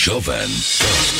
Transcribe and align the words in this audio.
Jovem 0.00 0.48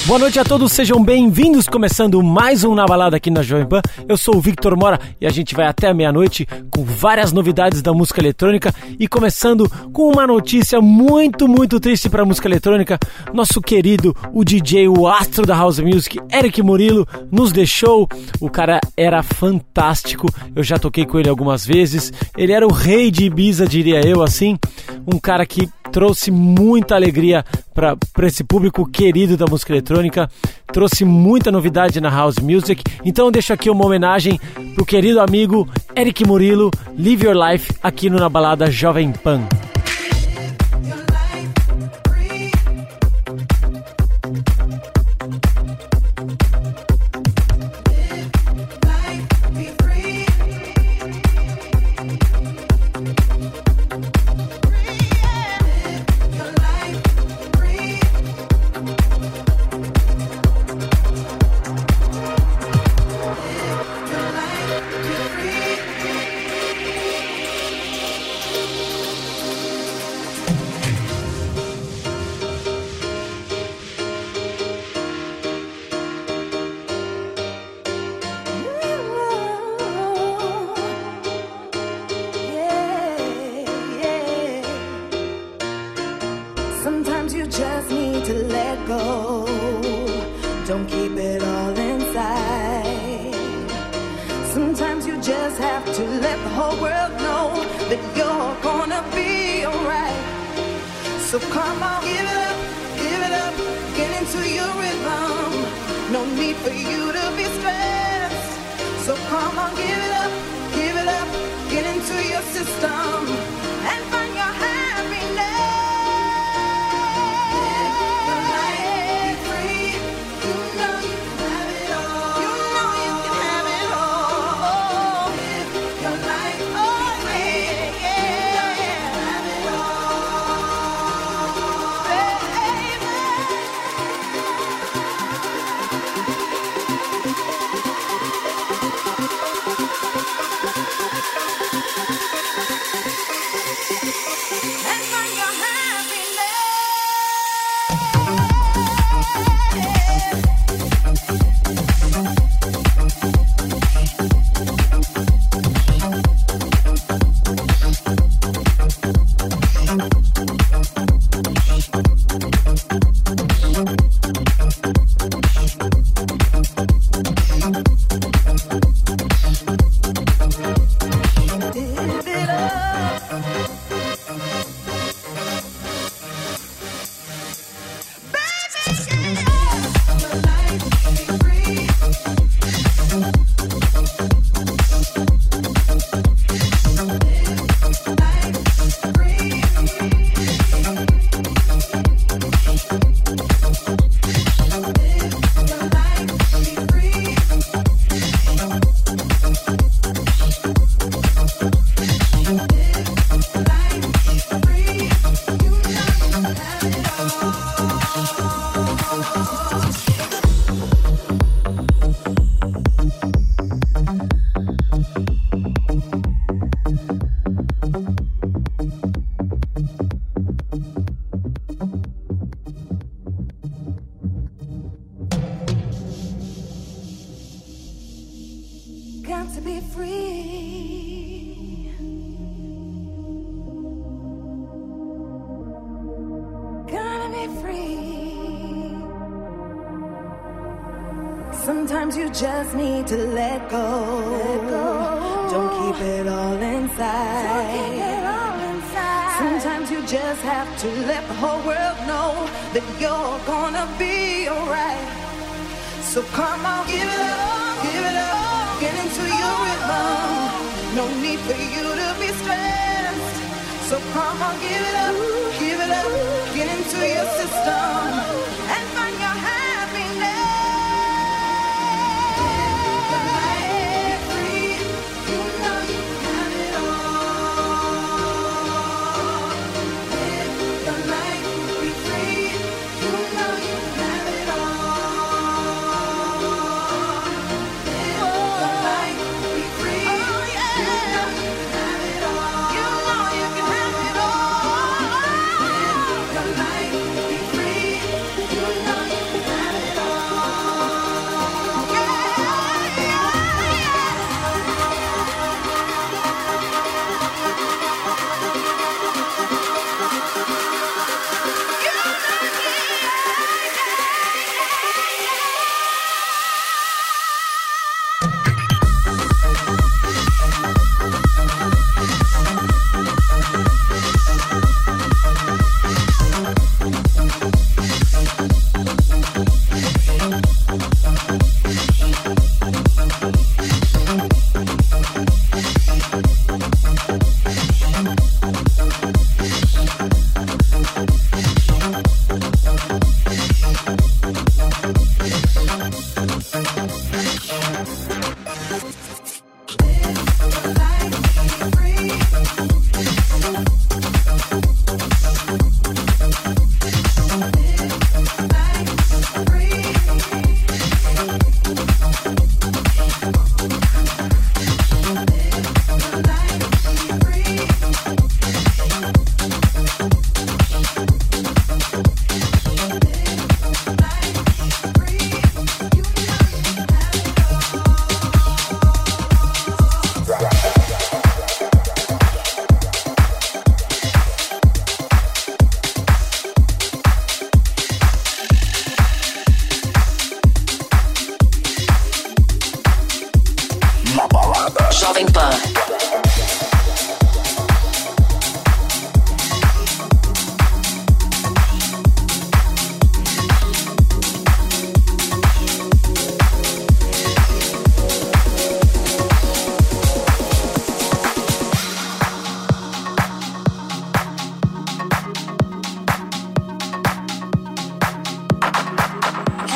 Boa 0.06 0.20
noite 0.20 0.38
a 0.38 0.44
todos, 0.44 0.70
sejam 0.70 1.02
bem-vindos. 1.02 1.66
Começando 1.66 2.22
mais 2.22 2.62
um 2.62 2.76
Na 2.76 2.86
Balada 2.86 3.16
aqui 3.16 3.28
na 3.28 3.42
Jovem 3.42 3.66
Pan. 3.66 3.82
Eu 4.08 4.16
sou 4.16 4.36
o 4.36 4.40
Victor 4.40 4.76
Mora 4.76 5.00
e 5.20 5.26
a 5.26 5.30
gente 5.30 5.52
vai 5.52 5.66
até 5.66 5.88
a 5.88 5.92
meia-noite 5.92 6.46
com 6.70 6.84
várias 6.84 7.32
novidades 7.32 7.82
da 7.82 7.92
música 7.92 8.20
eletrônica 8.20 8.72
e 8.96 9.08
começando 9.08 9.68
com 9.92 10.12
uma 10.12 10.28
notícia 10.28 10.80
muito, 10.80 11.48
muito 11.48 11.80
triste 11.80 12.08
para 12.08 12.22
a 12.22 12.24
música 12.24 12.46
eletrônica. 12.46 13.00
Nosso 13.34 13.60
querido, 13.60 14.14
o 14.32 14.44
DJ, 14.44 14.88
o 14.88 15.08
astro 15.08 15.44
da 15.44 15.56
House 15.56 15.80
Music, 15.80 16.16
Eric 16.32 16.62
Murilo, 16.62 17.06
nos 17.32 17.50
deixou. 17.50 18.08
O 18.40 18.48
cara 18.48 18.80
era 18.96 19.24
fantástico, 19.24 20.28
eu 20.54 20.62
já 20.62 20.78
toquei 20.78 21.04
com 21.04 21.18
ele 21.18 21.28
algumas 21.28 21.66
vezes. 21.66 22.12
Ele 22.36 22.52
era 22.52 22.64
o 22.64 22.72
rei 22.72 23.10
de 23.10 23.24
Ibiza, 23.24 23.66
diria 23.66 24.06
eu, 24.06 24.22
assim. 24.22 24.56
Um 25.04 25.18
cara 25.18 25.44
que 25.44 25.68
trouxe 25.88 26.30
muita 26.30 26.94
alegria 26.94 27.44
para 27.74 28.26
esse 28.26 28.44
público 28.44 28.67
querido 28.70 29.36
da 29.36 29.46
música 29.46 29.72
eletrônica, 29.72 30.30
trouxe 30.72 31.04
muita 31.04 31.50
novidade 31.50 32.00
na 32.00 32.10
house 32.10 32.38
music. 32.38 32.82
Então 33.04 33.30
deixo 33.30 33.52
aqui 33.52 33.70
uma 33.70 33.84
homenagem 33.84 34.38
pro 34.74 34.84
querido 34.84 35.20
amigo 35.20 35.68
Eric 35.96 36.26
Murilo, 36.26 36.70
Live 36.98 37.26
Your 37.26 37.36
Life 37.36 37.72
aqui 37.82 38.08
no 38.10 38.18
Na 38.18 38.28
Balada 38.28 38.70
Jovem 38.70 39.12
Pan. 39.12 39.46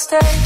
stay. 0.00 0.39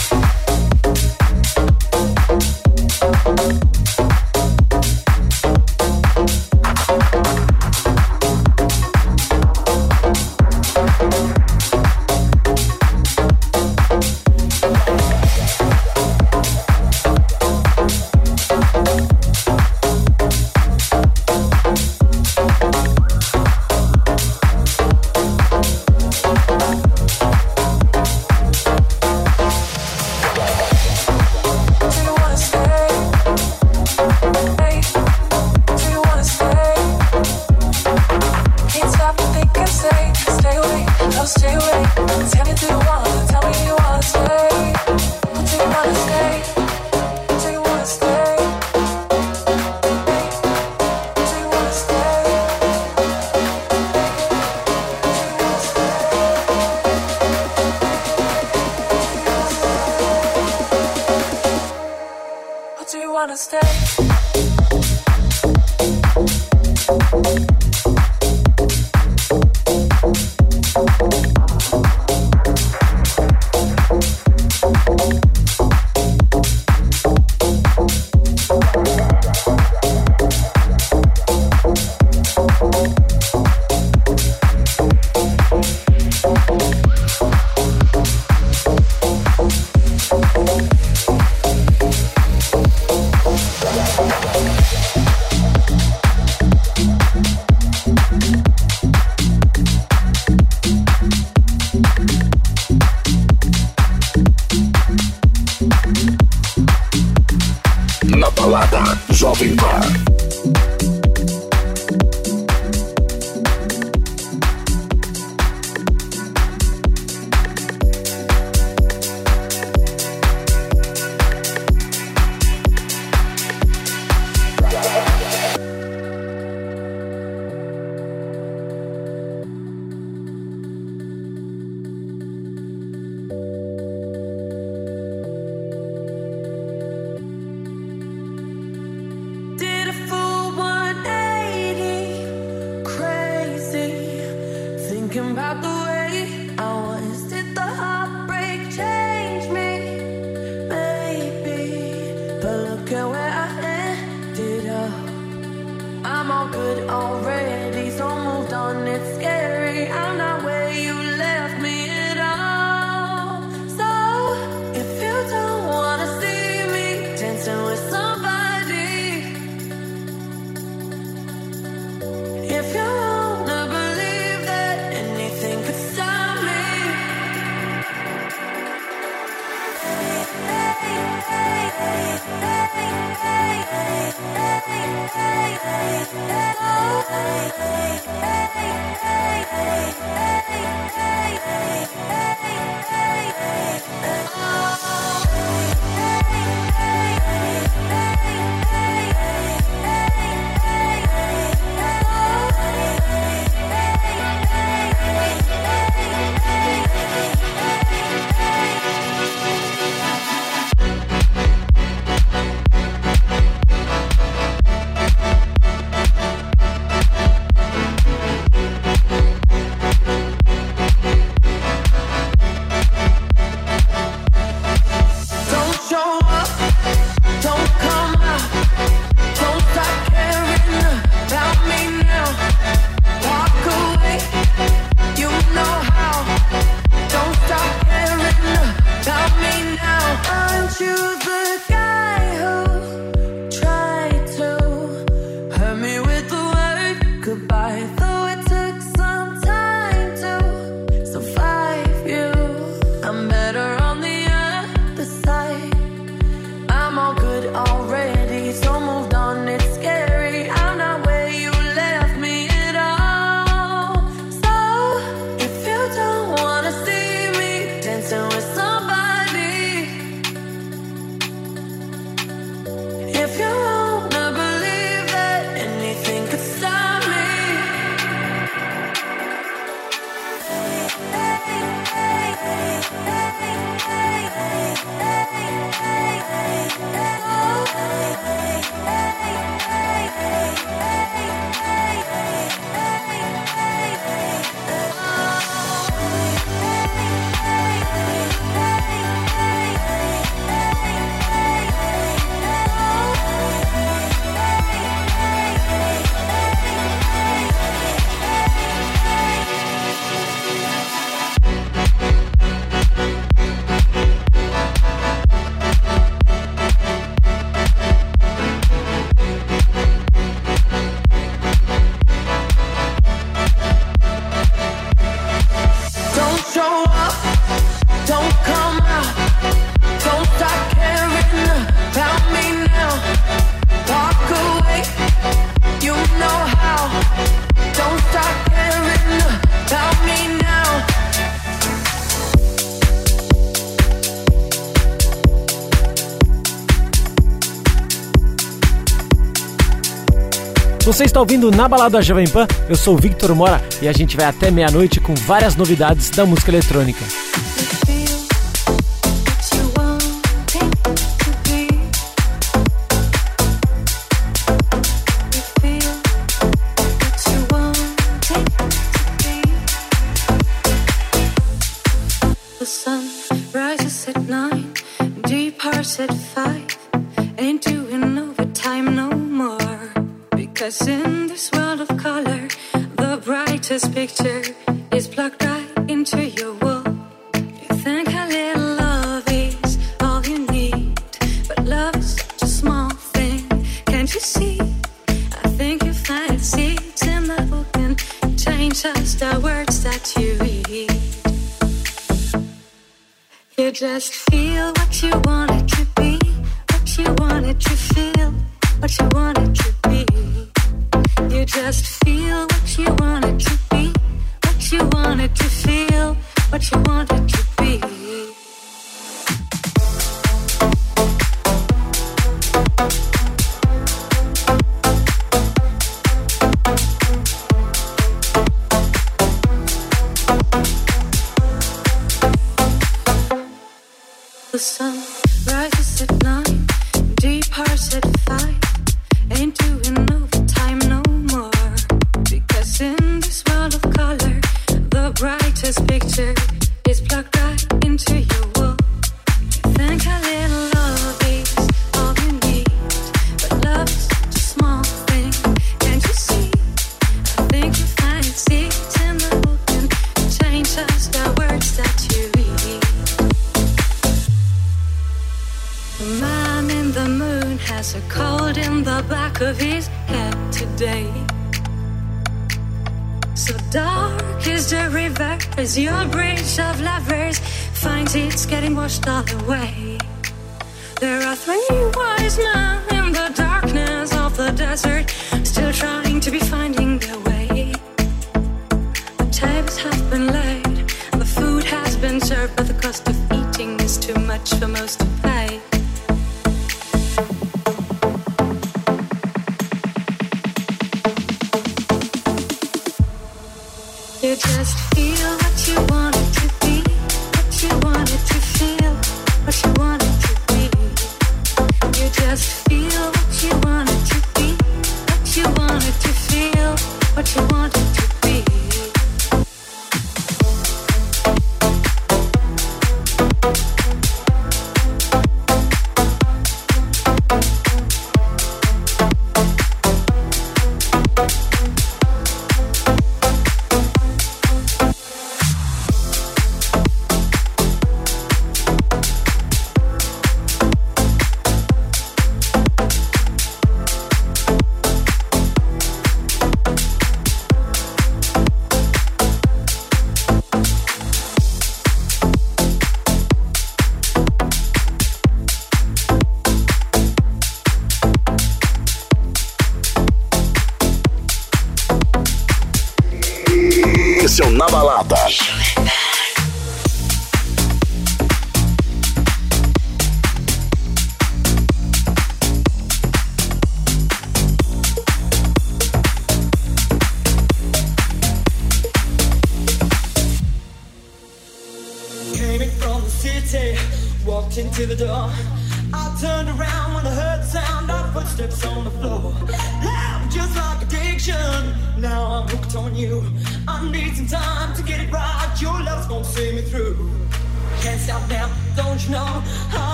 Você 350.94 351.02
está 351.02 351.18
ouvindo 351.18 351.50
Na 351.50 351.66
Balada 351.66 352.00
Jovem 352.00 352.28
Pan, 352.28 352.46
eu 352.68 352.76
sou 352.76 352.94
o 352.94 352.96
Victor 352.96 353.34
Mora 353.34 353.60
e 353.82 353.88
a 353.88 353.92
gente 353.92 354.16
vai 354.16 354.26
até 354.26 354.48
meia-noite 354.48 355.00
com 355.00 355.12
várias 355.12 355.56
novidades 355.56 356.08
da 356.10 356.24
música 356.24 356.52
eletrônica. 356.52 357.04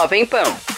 Jovem 0.00 0.26
Pan. 0.26 0.69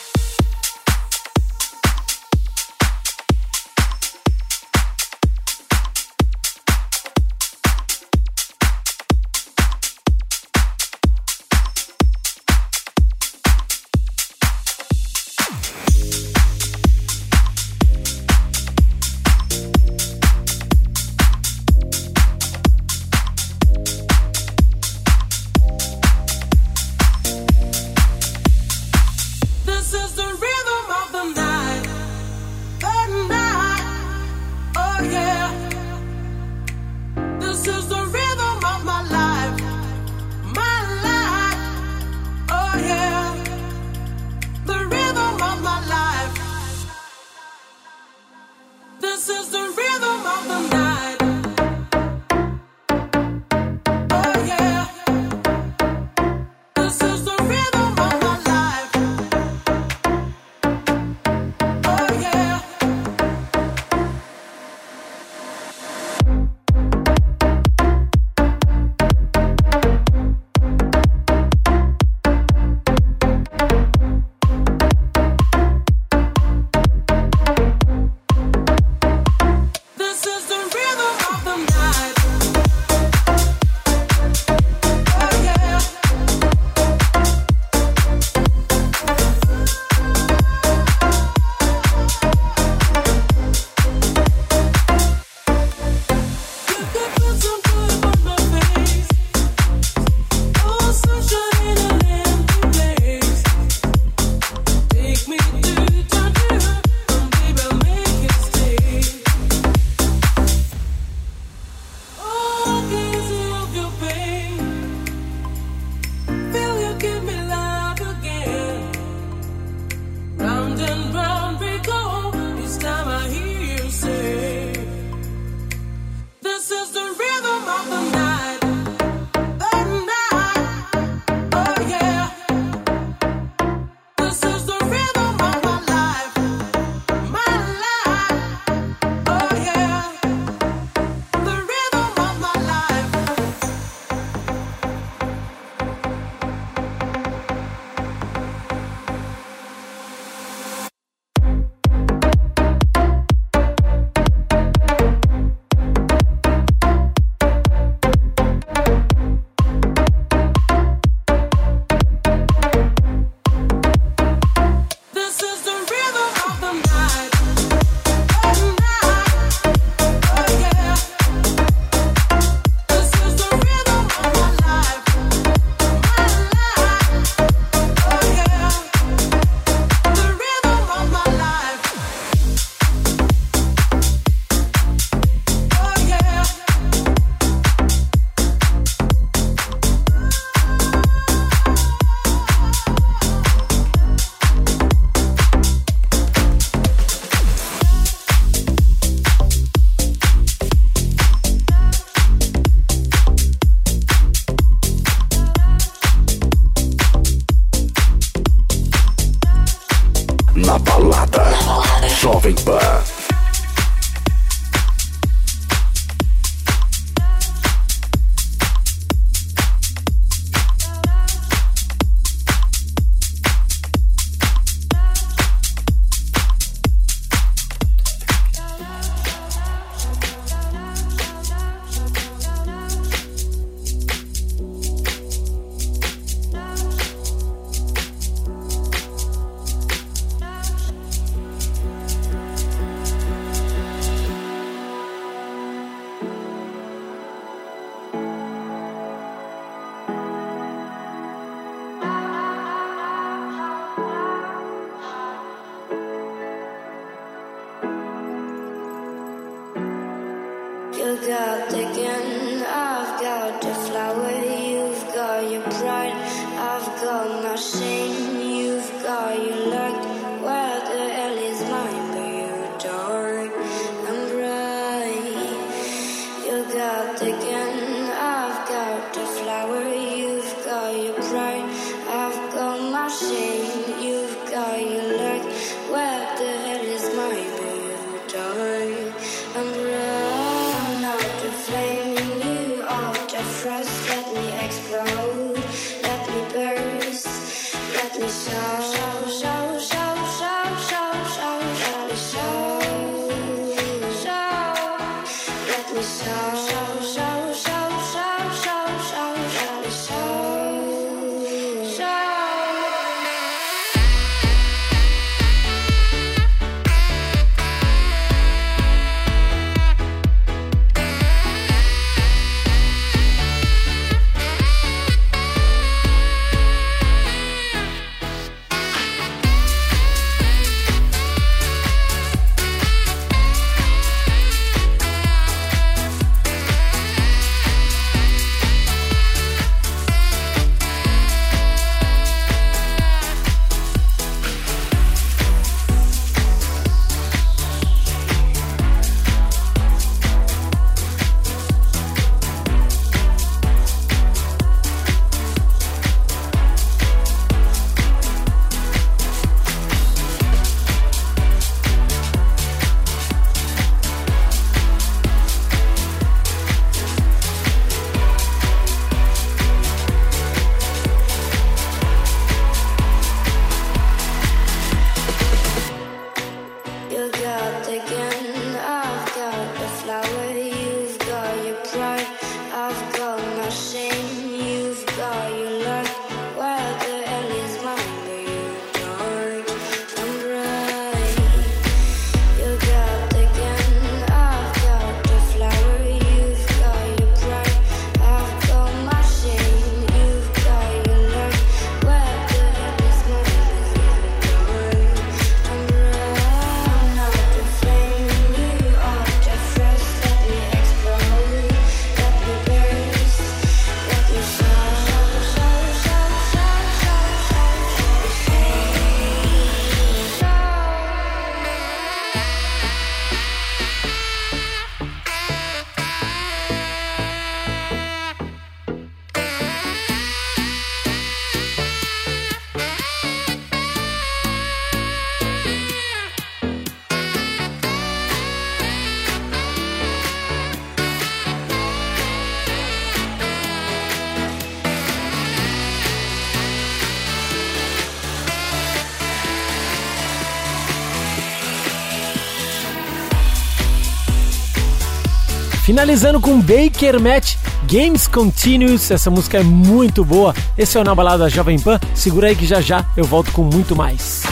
Finalizando 455.92 456.40
com 456.40 456.58
Baker 456.58 457.20
Match 457.20 457.56
Games 457.86 458.26
Continuous, 458.26 459.10
essa 459.10 459.30
música 459.30 459.58
é 459.58 459.62
muito 459.62 460.24
boa. 460.24 460.54
Esse 460.78 460.96
é 460.96 461.00
o 461.02 461.04
Na 461.04 461.14
Balada 461.14 461.50
Jovem 461.50 461.78
Pan. 461.78 462.00
Segura 462.14 462.48
aí 462.48 462.56
que 462.56 462.64
já 462.64 462.80
já 462.80 463.04
eu 463.14 463.24
volto 463.24 463.52
com 463.52 463.62
muito 463.62 463.94
mais. 463.94 464.42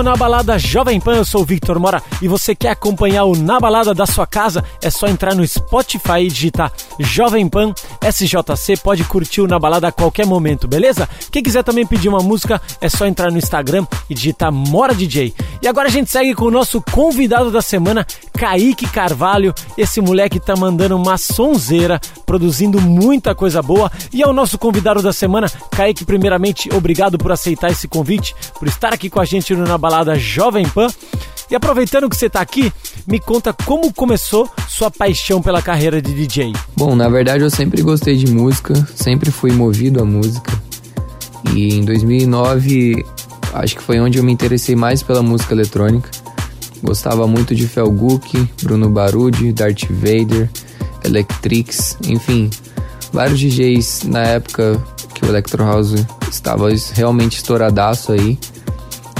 Na 0.00 0.16
Balada 0.16 0.58
Jovem 0.58 1.00
Pan, 1.00 1.16
eu 1.16 1.24
sou 1.24 1.42
o 1.42 1.44
Victor 1.44 1.78
Mora 1.78 2.00
e 2.22 2.28
você 2.28 2.54
quer 2.54 2.70
acompanhar 2.70 3.24
o 3.24 3.36
Na 3.36 3.58
Balada 3.60 3.92
da 3.92 4.06
sua 4.06 4.26
casa? 4.26 4.64
É 4.80 4.88
só 4.90 5.06
entrar 5.06 5.34
no 5.34 5.46
Spotify 5.46 6.20
e 6.20 6.28
digitar 6.28 6.72
Jovem 7.00 7.48
Pan 7.48 7.74
SJC, 8.02 8.76
pode 8.82 9.04
curtir 9.04 9.42
Na 9.42 9.58
Balada 9.58 9.88
a 9.88 9.92
qualquer 9.92 10.26
momento, 10.26 10.66
beleza? 10.66 11.08
Quem 11.30 11.42
quiser 11.42 11.62
também 11.62 11.86
pedir 11.86 12.08
uma 12.08 12.20
música, 12.20 12.60
é 12.80 12.88
só 12.88 13.06
entrar 13.06 13.30
no 13.30 13.38
Instagram 13.38 13.86
e 14.10 14.14
digitar 14.14 14.52
Mora 14.52 14.94
DJ. 14.94 15.34
E 15.60 15.68
agora 15.68 15.88
a 15.88 15.90
gente 15.90 16.10
segue 16.10 16.34
com 16.34 16.46
o 16.46 16.50
nosso 16.50 16.82
convidado 16.82 17.50
da 17.50 17.62
semana, 17.62 18.06
Kaique 18.36 18.88
Carvalho. 18.88 19.54
Esse 19.78 20.00
moleque 20.00 20.40
tá 20.40 20.56
mandando 20.56 20.96
uma 20.96 21.16
sonzeira, 21.16 22.00
produzindo 22.26 22.80
muita 22.80 23.34
coisa 23.34 23.62
boa. 23.62 23.90
E 24.12 24.22
é 24.22 24.26
o 24.26 24.32
nosso 24.32 24.58
convidado 24.58 25.00
da 25.00 25.12
semana, 25.12 25.50
Kaique, 25.70 26.04
primeiramente, 26.04 26.68
obrigado 26.74 27.16
por 27.16 27.30
aceitar 27.30 27.70
esse 27.70 27.86
convite, 27.86 28.34
por 28.58 28.66
estar 28.66 28.92
aqui 28.92 29.08
com 29.08 29.20
a 29.20 29.24
gente 29.24 29.54
no 29.54 29.64
Na 29.64 29.78
Balada 29.78 30.18
Jovem 30.18 30.68
Pan. 30.68 30.88
E 31.52 31.54
aproveitando 31.54 32.08
que 32.08 32.16
você 32.16 32.28
está 32.28 32.40
aqui, 32.40 32.72
me 33.06 33.20
conta 33.20 33.52
como 33.52 33.92
começou 33.92 34.48
sua 34.66 34.90
paixão 34.90 35.42
pela 35.42 35.60
carreira 35.60 36.00
de 36.00 36.14
DJ. 36.14 36.54
Bom, 36.74 36.96
na 36.96 37.10
verdade 37.10 37.44
eu 37.44 37.50
sempre 37.50 37.82
gostei 37.82 38.16
de 38.16 38.32
música, 38.32 38.72
sempre 38.96 39.30
fui 39.30 39.52
movido 39.52 40.00
à 40.00 40.04
música. 40.06 40.50
E 41.54 41.74
em 41.74 41.84
2009, 41.84 43.04
acho 43.52 43.76
que 43.76 43.82
foi 43.82 44.00
onde 44.00 44.16
eu 44.16 44.24
me 44.24 44.32
interessei 44.32 44.74
mais 44.74 45.02
pela 45.02 45.22
música 45.22 45.52
eletrônica. 45.52 46.08
Gostava 46.82 47.26
muito 47.26 47.54
de 47.54 47.68
Felguk, 47.68 48.48
Bruno 48.62 48.88
Barudi, 48.88 49.52
Darth 49.52 49.84
Vader, 49.90 50.48
Electrix, 51.04 51.98
enfim, 52.08 52.48
vários 53.12 53.38
DJs 53.38 54.04
na 54.04 54.22
época 54.22 54.82
que 55.14 55.26
o 55.26 55.28
Electro 55.28 55.62
House 55.62 55.96
estava 56.30 56.68
realmente 56.94 57.36
estouradaço 57.36 58.12
aí. 58.12 58.38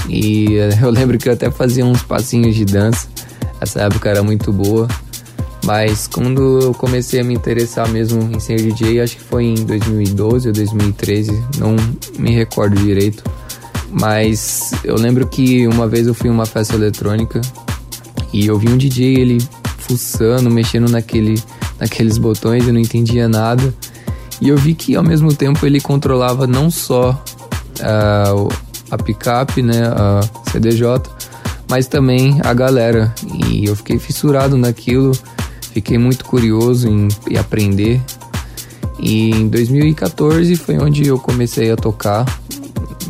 E 0.07 0.55
eu 0.81 0.89
lembro 0.89 1.17
que 1.17 1.29
eu 1.29 1.33
até 1.33 1.49
fazia 1.49 1.85
uns 1.85 2.03
passinhos 2.03 2.55
de 2.55 2.65
dança. 2.65 3.07
Essa 3.59 3.81
época 3.81 4.09
era 4.09 4.23
muito 4.23 4.51
boa. 4.51 4.87
Mas 5.65 6.07
quando 6.07 6.59
eu 6.59 6.73
comecei 6.73 7.21
a 7.21 7.23
me 7.23 7.33
interessar 7.33 7.87
mesmo 7.87 8.21
em 8.35 8.39
ser 8.39 8.57
DJ, 8.57 8.99
acho 8.99 9.15
que 9.15 9.23
foi 9.23 9.45
em 9.45 9.55
2012 9.55 10.49
ou 10.49 10.53
2013, 10.53 11.43
não 11.57 11.75
me 12.19 12.31
recordo 12.31 12.75
direito. 12.75 13.23
Mas 13.89 14.73
eu 14.83 14.95
lembro 14.95 15.25
que 15.27 15.65
uma 15.67 15.87
vez 15.87 16.05
eu 16.05 16.13
fui 16.13 16.29
em 16.29 16.33
uma 16.33 16.45
festa 16.45 16.75
eletrônica 16.75 17.39
e 18.33 18.45
eu 18.47 18.57
vi 18.57 18.67
um 18.67 18.77
DJ 18.77 19.15
ele 19.15 19.37
fuçando, 19.77 20.49
mexendo 20.49 20.89
naquele, 20.89 21.41
naqueles 21.79 22.17
botões, 22.17 22.67
eu 22.67 22.73
não 22.73 22.79
entendia 22.81 23.29
nada. 23.29 23.73
E 24.41 24.49
eu 24.49 24.57
vi 24.57 24.73
que 24.73 24.95
ao 24.95 25.03
mesmo 25.03 25.33
tempo 25.33 25.65
ele 25.65 25.79
controlava 25.79 26.45
não 26.45 26.69
só 26.69 27.11
uh, 27.79 28.53
a 28.93 28.97
picape, 28.97 29.61
né, 29.61 29.87
a 29.87 30.21
CDJ, 30.51 31.01
mas 31.69 31.87
também 31.87 32.39
a 32.43 32.53
galera. 32.53 33.13
E 33.49 33.65
eu 33.65 33.75
fiquei 33.75 33.97
fissurado 33.97 34.57
naquilo, 34.57 35.11
fiquei 35.73 35.97
muito 35.97 36.25
curioso 36.25 36.87
em, 36.87 37.07
em 37.29 37.37
aprender. 37.37 38.01
E 38.99 39.31
em 39.31 39.47
2014 39.47 40.55
foi 40.55 40.77
onde 40.77 41.07
eu 41.07 41.17
comecei 41.17 41.71
a 41.71 41.75
tocar, 41.75 42.25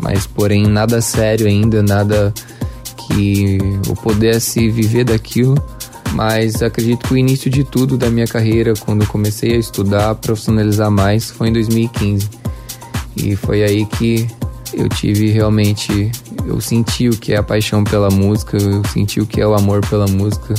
mas 0.02 0.26
porém 0.26 0.65
nada 0.65 1.02
sério 1.02 1.46
ainda, 1.46 1.84
nada 1.84 2.34
que 3.08 3.58
eu 3.88 3.96
pudesse 3.96 4.69
viver 4.69 5.04
daquilo. 5.04 5.56
Mas 6.13 6.62
acredito 6.62 7.08
que 7.08 7.13
o 7.13 7.17
início 7.17 7.50
de 7.50 7.63
tudo 7.63 7.98
da 7.98 8.10
minha 8.10 8.28
carreira, 8.28 8.74
quando 8.80 9.06
comecei 9.08 9.56
a 9.56 9.58
estudar, 9.58 10.13
profissionalizar 10.15 10.91
mais, 10.91 11.32
foi 11.32 11.50
em 11.50 11.54
2015. 11.54 12.30
E 13.15 13.36
foi 13.36 13.63
aí 13.63 13.86
que 13.86 14.28
eu 14.74 14.90
tive 14.90 15.30
realmente. 15.30 16.12
Eu 16.46 16.60
senti 16.60 17.08
o 17.08 17.18
que 17.18 17.34
é 17.34 17.38
a 17.38 17.44
paixão 17.44 17.84
pela 17.84 18.10
música, 18.10 18.58
eu 18.58 18.84
senti 18.86 19.20
o 19.22 19.26
que 19.26 19.40
é 19.40 19.48
o 19.48 19.54
amor 19.54 19.86
pela 19.88 20.08
música. 20.08 20.54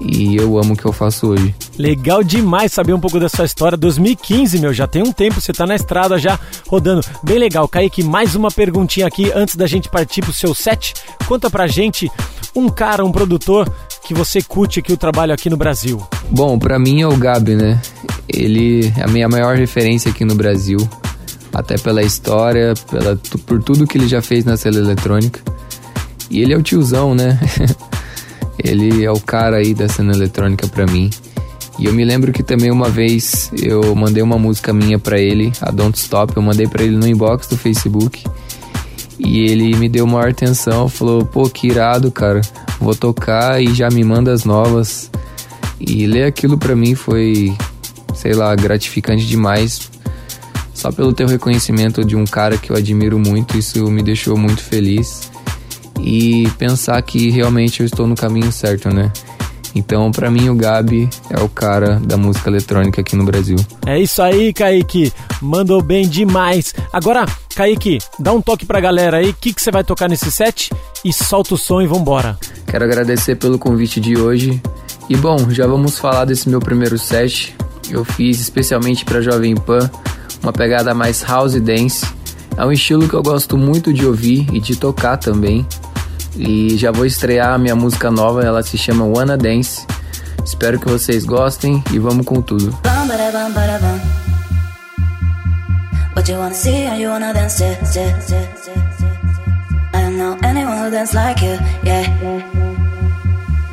e 0.00 0.36
eu 0.36 0.58
amo 0.58 0.74
o 0.74 0.76
que 0.76 0.84
eu 0.84 0.92
faço 0.92 1.28
hoje. 1.28 1.54
Legal 1.78 2.24
demais 2.24 2.72
saber 2.72 2.92
um 2.92 3.00
pouco 3.00 3.20
da 3.20 3.28
sua 3.28 3.44
história. 3.44 3.78
2015, 3.78 4.58
meu, 4.58 4.72
já 4.72 4.86
tem 4.86 5.02
um 5.02 5.12
tempo, 5.12 5.40
você 5.40 5.52
tá 5.52 5.64
na 5.66 5.76
estrada 5.76 6.18
já 6.18 6.38
rodando. 6.68 7.02
Bem 7.22 7.38
legal. 7.38 7.68
Kaique, 7.68 8.02
mais 8.02 8.34
uma 8.34 8.50
perguntinha 8.50 9.06
aqui 9.06 9.30
antes 9.32 9.54
da 9.54 9.66
gente 9.66 9.88
partir 9.88 10.20
pro 10.22 10.32
seu 10.32 10.54
set. 10.54 10.94
Conta 11.26 11.48
pra 11.48 11.66
gente 11.66 12.10
um 12.54 12.68
cara, 12.68 13.04
um 13.04 13.12
produtor 13.12 13.72
que 14.04 14.12
você 14.12 14.42
curte 14.42 14.80
aqui 14.80 14.92
o 14.92 14.96
trabalho 14.96 15.32
aqui 15.32 15.48
no 15.48 15.56
Brasil. 15.56 16.02
Bom, 16.30 16.58
pra 16.58 16.78
mim 16.78 17.00
é 17.00 17.06
o 17.06 17.16
Gabi, 17.16 17.54
né? 17.54 17.80
Ele 18.28 18.92
é 18.96 19.04
a 19.04 19.06
minha 19.08 19.28
maior 19.28 19.56
referência 19.56 20.10
aqui 20.10 20.24
no 20.24 20.34
Brasil. 20.34 20.78
Até 21.52 21.76
pela 21.76 22.02
história, 22.02 22.74
pela, 22.90 23.16
por 23.46 23.62
tudo 23.62 23.86
que 23.86 23.98
ele 23.98 24.08
já 24.08 24.22
fez 24.22 24.44
na 24.44 24.56
cena 24.56 24.78
eletrônica. 24.78 25.40
E 26.30 26.40
ele 26.40 26.52
é 26.52 26.56
o 26.56 26.62
tiozão, 26.62 27.14
né? 27.14 27.38
ele 28.62 29.04
é 29.04 29.10
o 29.10 29.20
cara 29.20 29.56
aí 29.56 29.74
da 29.74 29.88
cena 29.88 30.12
eletrônica 30.12 30.66
pra 30.68 30.86
mim. 30.86 31.10
E 31.78 31.86
eu 31.86 31.92
me 31.92 32.04
lembro 32.04 32.32
que 32.32 32.42
também 32.42 32.70
uma 32.70 32.88
vez 32.88 33.50
eu 33.60 33.94
mandei 33.94 34.22
uma 34.22 34.38
música 34.38 34.72
minha 34.72 34.98
para 34.98 35.18
ele, 35.18 35.52
a 35.60 35.70
Don't 35.70 35.98
Stop, 35.98 36.36
eu 36.36 36.42
mandei 36.42 36.66
para 36.66 36.84
ele 36.84 36.96
no 36.96 37.06
inbox 37.06 37.46
do 37.48 37.56
Facebook. 37.56 38.24
E 39.18 39.40
ele 39.40 39.76
me 39.76 39.88
deu 39.88 40.06
maior 40.06 40.30
atenção, 40.30 40.88
falou: 40.88 41.24
"Pô, 41.24 41.48
que 41.48 41.68
irado, 41.68 42.10
cara. 42.10 42.40
Vou 42.80 42.94
tocar 42.94 43.62
e 43.62 43.72
já 43.74 43.88
me 43.88 44.02
manda 44.04 44.32
as 44.32 44.44
novas". 44.44 45.10
E 45.80 46.06
ler 46.06 46.24
aquilo 46.24 46.56
para 46.56 46.76
mim 46.76 46.94
foi, 46.94 47.52
sei 48.14 48.32
lá, 48.32 48.54
gratificante 48.54 49.26
demais. 49.26 49.90
Só 50.82 50.90
pelo 50.90 51.12
teu 51.12 51.28
reconhecimento 51.28 52.04
de 52.04 52.16
um 52.16 52.24
cara 52.24 52.58
que 52.58 52.70
eu 52.70 52.74
admiro 52.74 53.16
muito, 53.16 53.56
isso 53.56 53.88
me 53.88 54.02
deixou 54.02 54.36
muito 54.36 54.60
feliz. 54.64 55.30
E 56.00 56.50
pensar 56.58 57.00
que 57.02 57.30
realmente 57.30 57.78
eu 57.78 57.86
estou 57.86 58.04
no 58.04 58.16
caminho 58.16 58.50
certo, 58.50 58.92
né? 58.92 59.12
Então, 59.76 60.10
para 60.10 60.28
mim, 60.28 60.48
o 60.48 60.56
Gabi 60.56 61.08
é 61.30 61.40
o 61.40 61.48
cara 61.48 62.00
da 62.04 62.16
música 62.16 62.50
eletrônica 62.50 63.00
aqui 63.00 63.14
no 63.14 63.24
Brasil. 63.24 63.54
É 63.86 63.96
isso 64.00 64.20
aí, 64.20 64.52
Kaique. 64.52 65.12
Mandou 65.40 65.80
bem 65.80 66.08
demais. 66.08 66.74
Agora, 66.92 67.26
Kaique, 67.54 67.98
dá 68.18 68.32
um 68.32 68.42
toque 68.42 68.66
pra 68.66 68.80
galera 68.80 69.18
aí. 69.18 69.30
O 69.30 69.34
que, 69.34 69.54
que 69.54 69.62
você 69.62 69.70
vai 69.70 69.84
tocar 69.84 70.08
nesse 70.08 70.32
set? 70.32 70.68
E 71.04 71.12
solta 71.12 71.54
o 71.54 71.56
som 71.56 71.80
e 71.80 71.86
vambora. 71.86 72.36
Quero 72.66 72.84
agradecer 72.84 73.36
pelo 73.36 73.56
convite 73.56 74.00
de 74.00 74.18
hoje. 74.18 74.60
E 75.08 75.16
bom, 75.16 75.48
já 75.48 75.64
vamos 75.64 75.96
falar 75.96 76.24
desse 76.24 76.48
meu 76.48 76.58
primeiro 76.58 76.98
set. 76.98 77.54
Eu 77.88 78.04
fiz 78.04 78.40
especialmente 78.40 79.04
para 79.04 79.20
Jovem 79.20 79.54
Pan, 79.54 79.88
uma 80.42 80.52
pegada 80.52 80.94
mais 80.94 81.22
house 81.22 81.54
dance. 81.60 82.04
É 82.56 82.64
um 82.64 82.72
estilo 82.72 83.08
que 83.08 83.14
eu 83.14 83.22
gosto 83.22 83.56
muito 83.56 83.92
de 83.92 84.04
ouvir 84.04 84.46
e 84.52 84.60
de 84.60 84.76
tocar 84.76 85.16
também. 85.16 85.66
E 86.36 86.76
já 86.76 86.90
vou 86.90 87.06
estrear 87.06 87.54
a 87.54 87.58
minha 87.58 87.76
música 87.76 88.10
nova, 88.10 88.42
ela 88.42 88.62
se 88.62 88.76
chama 88.76 89.04
Wanna 89.04 89.36
Dance. 89.36 89.86
Espero 90.44 90.78
que 90.78 90.88
vocês 90.88 91.24
gostem 91.24 91.82
e 91.92 91.98
vamos 91.98 92.26
com 92.26 92.42
tudo. 92.42 92.76
What 96.14 96.30
you 96.30 96.38
wanna 96.38 96.54
see 96.54 96.84
you 97.00 97.08
wanna 97.08 97.32
dance, 97.32 97.62
yeah, 97.62 97.78
yeah, 97.96 98.22
yeah. 98.28 98.46
I 99.94 100.02
don't 100.02 100.18
know 100.18 100.36
anyone 100.44 100.76
who 100.76 100.90
dance 100.90 101.14
like 101.14 101.42
you, 101.42 101.58
yeah. 101.82 102.06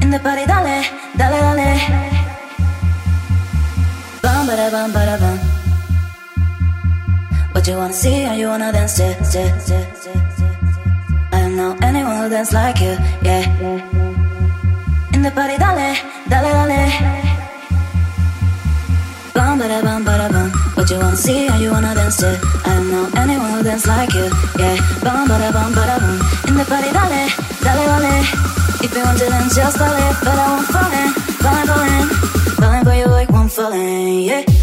In 0.01 0.09
the 0.09 0.19
party, 0.19 0.45
dale, 0.45 0.85
dale, 1.17 1.39
dale. 1.41 2.09
Bada, 4.49 4.71
bum, 4.71 4.91
bada, 4.93 5.17
bum. 5.17 5.48
What 7.53 7.67
you 7.67 7.75
wanna 7.75 7.93
see 7.93 8.23
and 8.23 8.39
you 8.39 8.47
wanna 8.47 8.71
dance, 8.71 8.99
yeah, 8.99 9.15
yeah, 9.33 9.59
yeah, 9.67 9.85
yeah. 10.07 11.29
I 11.33 11.41
don't 11.41 11.55
know 11.57 11.75
anyone 11.81 12.17
who 12.17 12.29
dance 12.29 12.53
like 12.53 12.79
you, 12.79 12.95
yeah. 13.21 13.43
In 15.13 15.21
the 15.23 15.31
party, 15.31 15.57
dale, 15.57 15.95
dale, 16.29 16.51
dale. 16.53 16.89
Bum, 19.33 19.59
bada, 19.59 19.81
bum, 19.81 20.05
bada, 20.05 20.31
bum. 20.31 20.51
What 20.75 20.89
you 20.89 20.97
wanna 20.97 21.17
see 21.17 21.47
and 21.47 21.61
you 21.61 21.71
wanna 21.71 21.95
dance 21.95 22.17
to? 22.17 22.39
I 22.65 22.75
don't 22.75 22.91
know 22.91 23.09
anyone 23.17 23.51
who 23.51 23.63
dance 23.63 23.87
like 23.87 24.13
you, 24.13 24.29
yeah. 24.59 24.77
Bum, 25.03 25.27
bada, 25.27 25.51
bum, 25.51 25.73
bada, 25.73 25.99
bum. 25.99 26.17
In 26.47 26.55
the 26.55 26.65
party, 26.65 26.91
dale, 26.91 27.27
dale, 27.65 27.85
dale. 27.89 28.13
If 28.81 28.95
you 28.95 29.03
want 29.03 29.19
to 29.19 29.25
dance, 29.25 29.55
just 29.55 29.77
dale. 29.77 30.13
But 30.23 30.37
I 30.37 30.47
won't 30.53 30.67
fall 30.67 30.91
in, 31.01 31.09
falling, 31.43 31.67
falling, 31.67 32.07
falling 32.61 32.83
for 32.85 32.93
you 32.93 33.07
like 33.07 33.29
one 33.31 33.49
falling. 33.49 34.21
Yeah. 34.21 34.58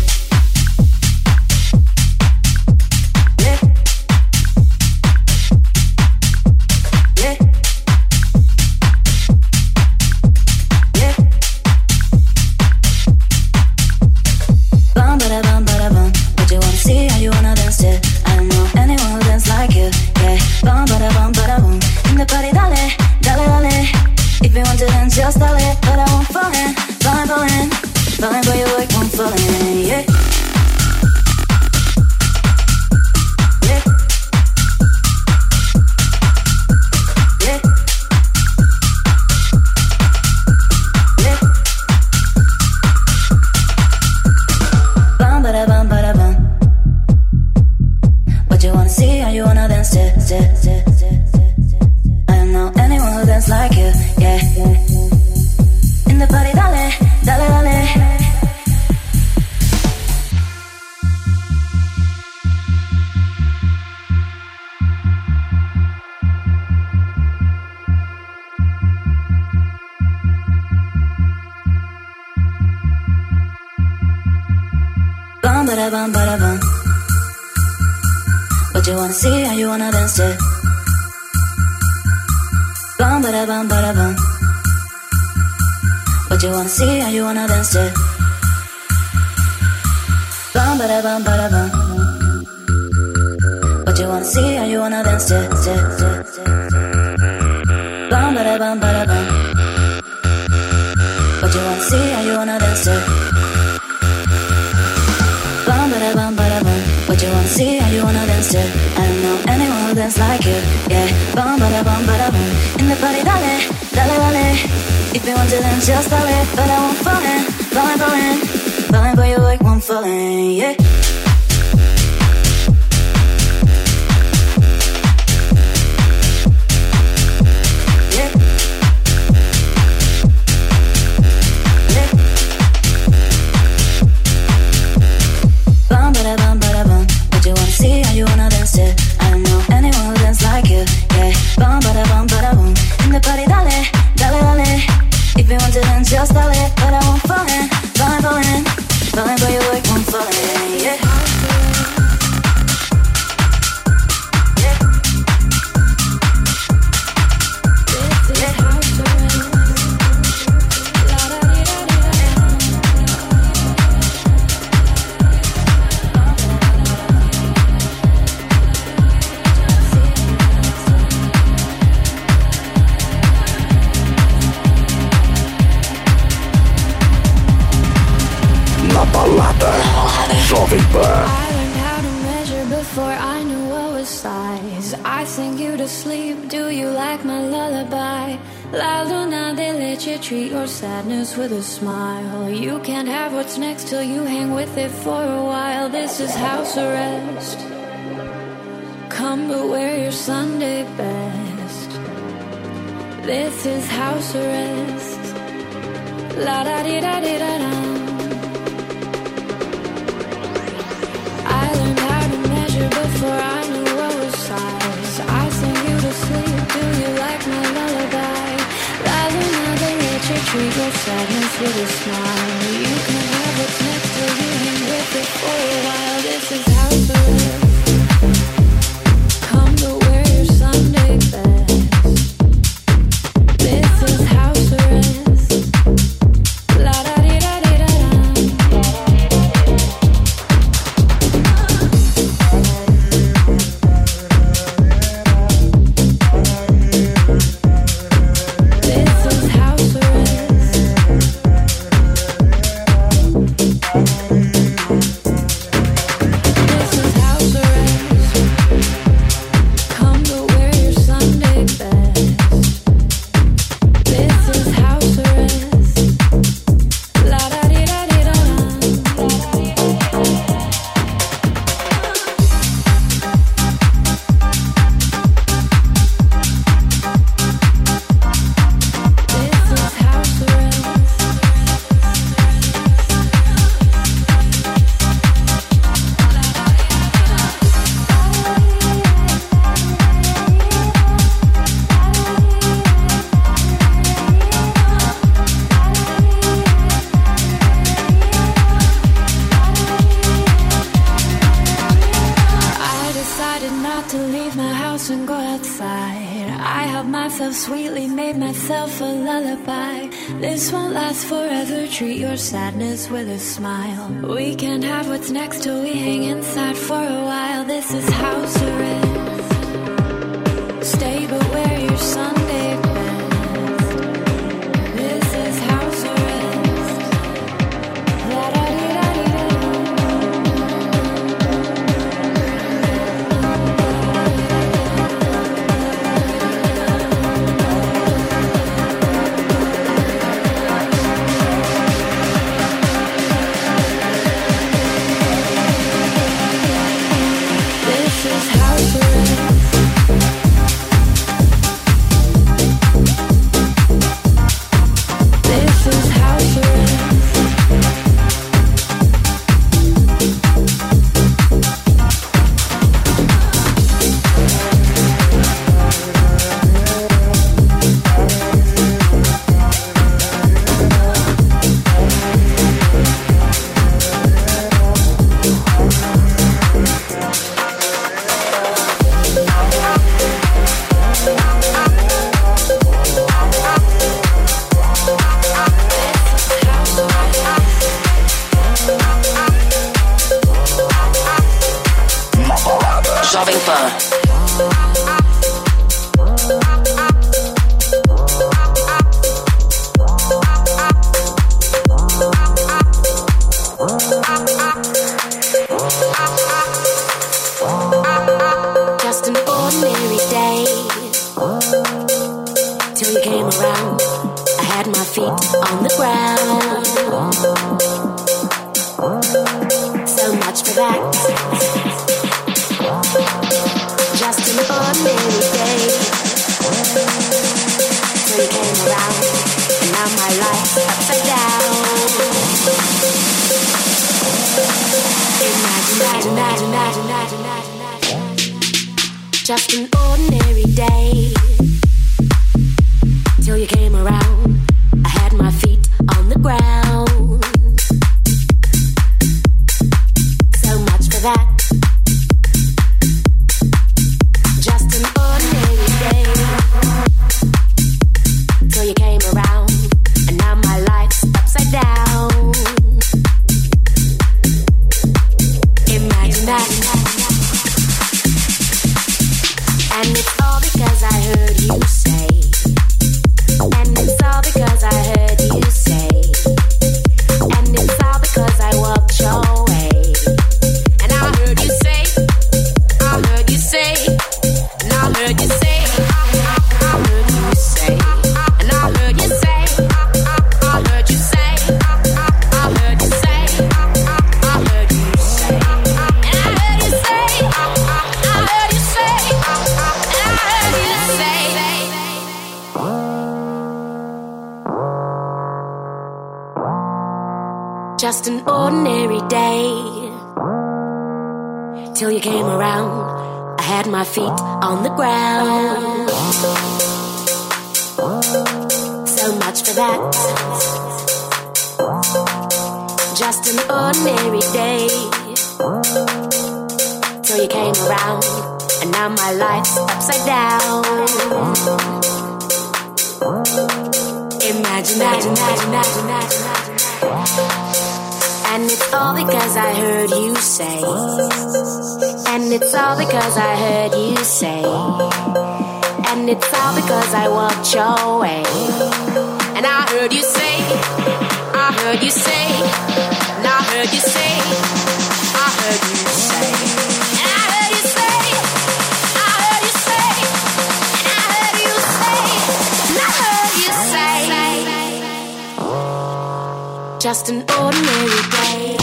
ordinary 567.66 568.22
day. 568.30 568.76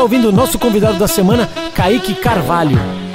está 0.00 0.02
ouvindo 0.02 0.28
o 0.30 0.32
nosso 0.32 0.58
convidado 0.58 0.98
da 0.98 1.06
semana, 1.06 1.46
Kaique 1.74 2.14
Carvalho. 2.14 3.09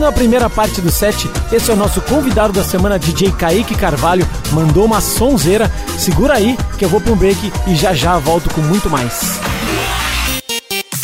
Finalizando 0.00 0.06
a 0.06 0.12
primeira 0.12 0.48
parte 0.48 0.80
do 0.80 0.90
set, 0.90 1.30
esse 1.52 1.70
é 1.70 1.74
o 1.74 1.76
nosso 1.76 2.00
convidado 2.00 2.54
da 2.54 2.64
semana, 2.64 2.98
DJ 2.98 3.32
Kaique 3.32 3.74
Carvalho, 3.74 4.26
mandou 4.52 4.86
uma 4.86 5.00
sonzeira. 5.00 5.70
Segura 5.98 6.34
aí 6.34 6.56
que 6.78 6.84
eu 6.84 6.88
vou 6.88 7.00
para 7.00 7.12
um 7.12 7.16
break 7.16 7.52
e 7.66 7.74
já 7.74 7.92
já 7.92 8.18
volto 8.18 8.48
com 8.54 8.62
muito 8.62 8.88
mais. 8.88 9.38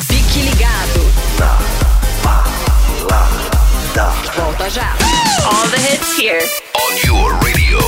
Fique 0.07 0.41
ligado. 0.41 1.13
Volta 4.35 4.71
já. 4.71 4.95
All 5.45 5.69
the 5.69 5.77
hits 5.77 6.19
here. 6.19 6.41
On 6.75 7.07
your 7.07 7.33
radio. 7.45 7.79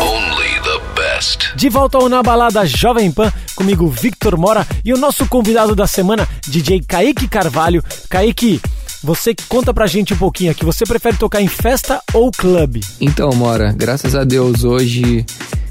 Only 0.00 0.60
the 0.62 0.78
best. 0.94 1.54
De 1.56 1.70
volta 1.70 1.96
ao 1.96 2.08
Na 2.08 2.22
Balada 2.22 2.66
Jovem 2.66 3.10
Pan, 3.10 3.32
comigo 3.58 3.88
Victor 3.88 4.38
Mora 4.38 4.64
e 4.84 4.94
o 4.94 4.96
nosso 4.96 5.26
convidado 5.26 5.74
da 5.74 5.84
semana, 5.84 6.28
DJ 6.46 6.80
Kaique 6.86 7.26
Carvalho. 7.26 7.82
Kaique, 8.08 8.60
você 9.02 9.34
conta 9.48 9.74
pra 9.74 9.88
gente 9.88 10.14
um 10.14 10.16
pouquinho 10.16 10.52
aqui, 10.52 10.64
você 10.64 10.84
prefere 10.84 11.16
tocar 11.16 11.42
em 11.42 11.48
festa 11.48 12.00
ou 12.14 12.30
clube? 12.30 12.80
Então, 13.00 13.30
Mora, 13.30 13.74
graças 13.76 14.14
a 14.14 14.22
Deus 14.22 14.62
hoje 14.62 15.26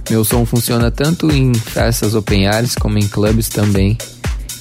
meu 0.09 0.25
som 0.25 0.45
funciona 0.45 0.91
tanto 0.91 1.31
em 1.31 1.53
festas 1.53 2.13
open 2.13 2.45
airs 2.47 2.75
como 2.75 2.99
em 2.99 3.07
clubes 3.07 3.47
também. 3.47 3.97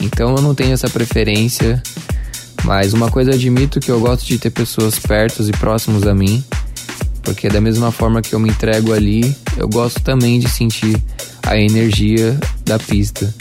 Então 0.01 0.37
eu 0.37 0.41
não 0.41 0.55
tenho 0.55 0.72
essa 0.72 0.89
preferência, 0.89 1.83
mas 2.62 2.93
uma 2.93 3.11
coisa 3.11 3.33
admito 3.33 3.81
que 3.81 3.91
eu 3.91 3.99
gosto 3.99 4.24
de 4.24 4.39
ter 4.39 4.51
pessoas 4.51 5.01
perto 5.01 5.43
e 5.43 5.51
próximos 5.51 6.07
a 6.07 6.14
mim, 6.14 6.45
porque 7.27 7.49
da 7.49 7.61
mesma 7.61 7.91
forma 7.91 8.22
que 8.22 8.33
eu 8.33 8.39
me 8.39 8.49
entrego 8.49 8.93
ali, 8.93 9.37
eu 9.57 9.68
gosto 9.68 10.01
também 10.01 10.39
de 10.39 10.49
sentir 10.49 10.97
a 11.43 11.57
energia 11.57 12.39
da 12.64 12.79
pista. 12.79 13.35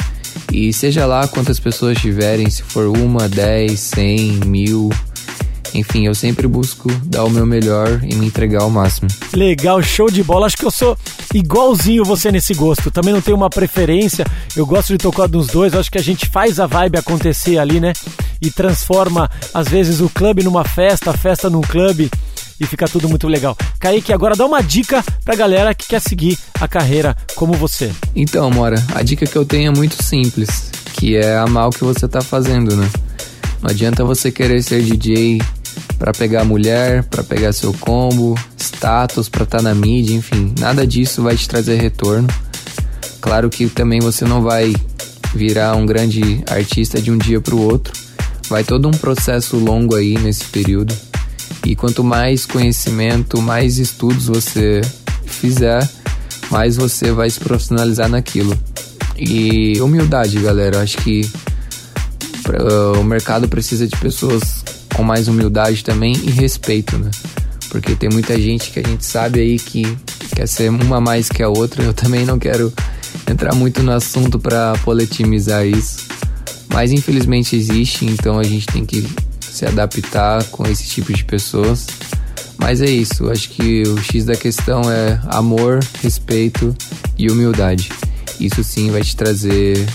E 0.52 0.74
seja 0.74 1.06
lá 1.06 1.28
quantas 1.28 1.60
pessoas 1.60 2.00
tiverem, 2.00 2.50
se 2.50 2.64
for 2.64 2.88
uma, 2.88 3.30
dez, 3.30 3.80
cem, 3.80 4.40
mil, 4.44 4.90
enfim, 5.72 6.08
eu 6.08 6.16
sempre 6.16 6.48
busco 6.48 6.90
dar 7.04 7.26
o 7.26 7.30
meu 7.30 7.46
melhor 7.46 8.02
e 8.02 8.16
me 8.16 8.26
entregar 8.26 8.64
ao 8.64 8.72
máximo. 8.72 9.08
Legal, 9.34 9.84
show 9.84 10.10
de 10.10 10.24
bola. 10.24 10.48
Acho 10.48 10.58
que 10.58 10.66
eu 10.66 10.72
sou 10.72 10.98
igualzinho 11.34 12.04
você 12.04 12.32
nesse 12.32 12.56
gosto. 12.56 12.90
Também 12.90 13.14
não 13.14 13.22
tenho 13.22 13.38
uma 13.38 13.50
preferência. 13.50 14.26
Eu 14.56 14.66
gosto 14.66 14.94
de 14.94 14.98
tocar 14.98 15.28
dos 15.28 15.48
dois. 15.48 15.76
Acho 15.76 15.92
que 15.92 15.98
a 16.00 16.04
gente 16.04 16.28
faz 16.28 16.60
a 16.60 16.66
vibe 16.66 16.98
acontecer 16.98 17.60
ali, 17.60 17.80
né? 17.80 17.94
E 18.42 18.50
transforma, 18.50 19.30
às 19.54 19.68
vezes, 19.68 20.00
o 20.00 20.10
clube 20.10 20.44
numa 20.44 20.64
festa, 20.64 21.12
a 21.12 21.18
festa 21.18 21.50
num 21.50 21.62
clube. 21.62 22.10
E 22.60 22.66
fica 22.66 22.88
tudo 22.88 23.10
muito 23.10 23.28
legal. 23.28 23.58
Kaique, 23.80 24.14
agora 24.14 24.36
dá 24.36 24.45
uma 24.45 24.62
dica 24.62 25.03
pra 25.24 25.36
galera 25.36 25.74
que 25.74 25.88
quer 25.88 25.99
seguir 25.99 26.38
a 26.60 26.68
carreira 26.68 27.16
como 27.36 27.53
você. 27.53 27.91
Então, 28.16 28.49
Mora, 28.49 28.82
a 28.93 29.03
dica 29.03 29.26
que 29.26 29.36
eu 29.36 29.45
tenho 29.45 29.72
é 29.72 29.76
muito 29.76 30.01
simples, 30.01 30.72
que 30.93 31.16
é 31.16 31.38
amar 31.38 31.68
o 31.68 31.72
que 31.72 31.84
você 31.84 32.08
tá 32.08 32.22
fazendo, 32.22 32.76
né? 32.76 32.89
Não 33.62 33.70
adianta 33.70 34.03
você 34.03 34.32
querer 34.32 34.62
ser 34.62 34.84
DJ 34.84 35.41
para 35.97 36.12
pegar 36.12 36.43
mulher, 36.45 37.03
para 37.03 37.24
pegar 37.24 37.51
seu 37.51 37.74
combo, 37.74 38.36
status, 38.58 39.28
para 39.28 39.43
estar 39.43 39.58
tá 39.58 39.64
na 39.64 39.74
mídia, 39.74 40.16
enfim, 40.16 40.53
nada 40.60 40.86
disso 40.86 41.22
vai 41.22 41.36
te 41.36 41.47
trazer 41.47 41.82
retorno. 41.82 42.28
Claro 43.20 43.49
que 43.49 43.68
também 43.68 43.99
você 43.99 44.24
não 44.24 44.41
vai 44.41 44.74
virar 45.34 45.76
um 45.76 45.86
grande 45.86 46.43
artista 46.49 47.01
de 47.01 47.12
um 47.12 47.18
dia 47.18 47.41
para 47.41 47.56
o 47.56 47.62
outro. 47.62 47.91
Vai 48.47 48.64
todo 48.64 48.88
um 48.88 48.91
processo 48.91 49.58
longo 49.58 49.95
aí 49.95 50.18
nesse 50.18 50.45
período. 50.45 50.95
E 51.66 51.76
quanto 51.76 52.03
mais 52.03 52.45
conhecimento, 52.45 53.41
mais 53.41 53.80
estudos 53.80 54.28
você 54.28 54.82
fizer, 55.26 55.89
mais 56.51 56.78
você 56.78 57.11
vai 57.11 57.28
se 57.28 57.39
profissionalizar 57.39 58.07
naquilo. 58.07 58.55
E 59.18 59.82
humildade, 59.82 60.39
galera. 60.39 60.82
Acho 60.82 60.97
que 60.97 61.28
o 62.99 63.03
mercado 63.03 63.47
precisa 63.47 63.88
de 63.88 63.97
pessoas 63.97 64.63
com 64.93 65.01
mais 65.03 65.28
humildade 65.28 65.84
também 65.84 66.13
e 66.13 66.30
respeito, 66.30 66.97
né? 66.99 67.09
Porque 67.70 67.95
tem 67.95 68.09
muita 68.09 68.39
gente 68.39 68.70
que 68.70 68.80
a 68.80 68.84
gente 68.88 69.03
sabe 69.03 69.39
aí 69.39 69.57
que 69.57 69.97
quer 70.36 70.47
ser 70.47 70.70
uma 70.70 71.01
mais 71.01 71.30
que 71.30 71.41
a 71.41 71.49
outra. 71.49 71.84
Eu 71.84 71.93
também 71.93 72.26
não 72.26 72.38
quero 72.38 72.72
entrar 73.28 73.55
muito 73.55 73.82
no 73.82 73.91
assunto 73.91 74.38
para 74.38 74.74
poletimizar 74.84 75.66
isso. 75.66 76.05
Mas 76.70 76.91
infelizmente 76.91 77.55
existe, 77.55 78.05
então 78.05 78.38
a 78.38 78.43
gente 78.43 78.68
tem 78.68 78.86
que 78.86 79.03
se 79.56 79.66
adaptar 79.66 80.43
com 80.45 80.68
esse 80.68 80.86
tipo 80.86 81.14
de 81.14 81.24
pessoas. 81.24 81.88
Mas 82.58 82.82
é 82.82 82.89
isso, 82.89 83.30
acho 83.30 83.49
que 83.49 83.84
o 83.84 83.97
X 83.97 84.26
da 84.26 84.36
questão 84.36 84.82
é 84.91 85.20
amor, 85.28 85.80
respeito 86.01 86.76
e 87.18 87.30
humildade. 87.30 87.89
Isso 88.39 88.64
sim 88.64 88.91
vai 88.91 89.01
te 89.01 89.16
trazer 89.16 89.86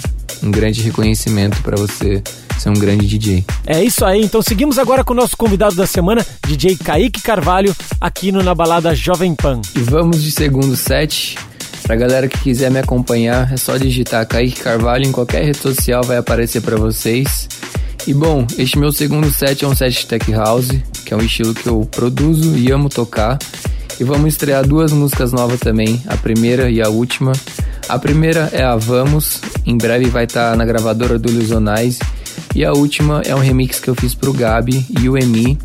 um 0.43 0.51
grande 0.51 0.81
reconhecimento 0.81 1.61
para 1.63 1.77
você 1.77 2.23
ser 2.59 2.71
um 2.71 2.75
grande 2.75 3.07
DJ. 3.07 3.45
É 3.67 3.83
isso 3.83 4.05
aí, 4.05 4.23
então 4.23 4.41
seguimos 4.41 4.79
agora 4.79 5.05
com 5.05 5.13
o 5.13 5.17
nosso 5.17 5.37
convidado 5.37 5.75
da 5.75 5.87
semana, 5.87 6.27
DJ 6.47 6.77
Kaique 6.77 7.21
Carvalho, 7.23 7.75
aqui 8.01 8.33
no 8.33 8.43
Na 8.43 8.55
Balada 8.55 8.95
Jovem 8.95 9.35
Pan. 9.35 9.61
E 9.75 9.81
vamos 9.81 10.23
de 10.23 10.31
segundo 10.31 10.75
set. 10.77 11.37
Pra 11.83 11.97
galera 11.97 12.29
que 12.29 12.39
quiser 12.39 12.71
me 12.71 12.79
acompanhar, 12.79 13.53
é 13.53 13.57
só 13.57 13.77
digitar 13.77 14.27
Kaique 14.27 14.61
Carvalho 14.61 15.07
em 15.07 15.13
qualquer 15.13 15.45
rede 15.45 15.59
social, 15.59 16.03
vai 16.05 16.19
aparecer 16.19 16.61
para 16.63 16.77
vocês. 16.77 17.49
E 18.07 18.15
bom, 18.15 18.47
este 18.59 18.79
meu 18.79 18.93
segundo 18.93 19.31
set 19.31 19.65
é 19.65 19.69
um 19.69 19.77
set 19.77 20.07
Tech 20.07 20.33
House, 20.33 20.69
que 21.05 21.13
é 21.13 21.17
um 21.17 21.21
estilo 21.21 21.55
que 21.55 21.69
eu 21.69 21.87
produzo 21.91 22.57
e 22.57 22.71
amo 22.73 22.89
tocar. 22.89 23.39
E 24.01 24.05
vamos 24.05 24.33
estrear 24.33 24.67
duas 24.67 24.91
músicas 24.93 25.33
novas 25.33 25.61
também, 25.61 26.03
a 26.07 26.17
primeira 26.17 26.71
e 26.71 26.81
a 26.81 26.89
última. 26.89 27.33
A 27.89 27.99
primeira 27.99 28.49
é 28.53 28.63
a 28.63 28.77
Vamos, 28.77 29.41
em 29.67 29.77
breve 29.77 30.07
vai 30.07 30.25
estar 30.25 30.53
tá 30.53 30.57
na 30.57 30.65
gravadora 30.65 31.19
do 31.19 31.31
Ilusionais. 31.31 31.99
E 32.55 32.65
a 32.65 32.73
última 32.73 33.21
é 33.25 33.35
um 33.35 33.41
remix 33.41 33.79
que 33.79 33.89
eu 33.89 33.95
fiz 33.95 34.15
pro 34.15 34.33
Gabi 34.33 34.87
e 34.99 35.09
o 35.09 35.19
Emi. 35.19 35.59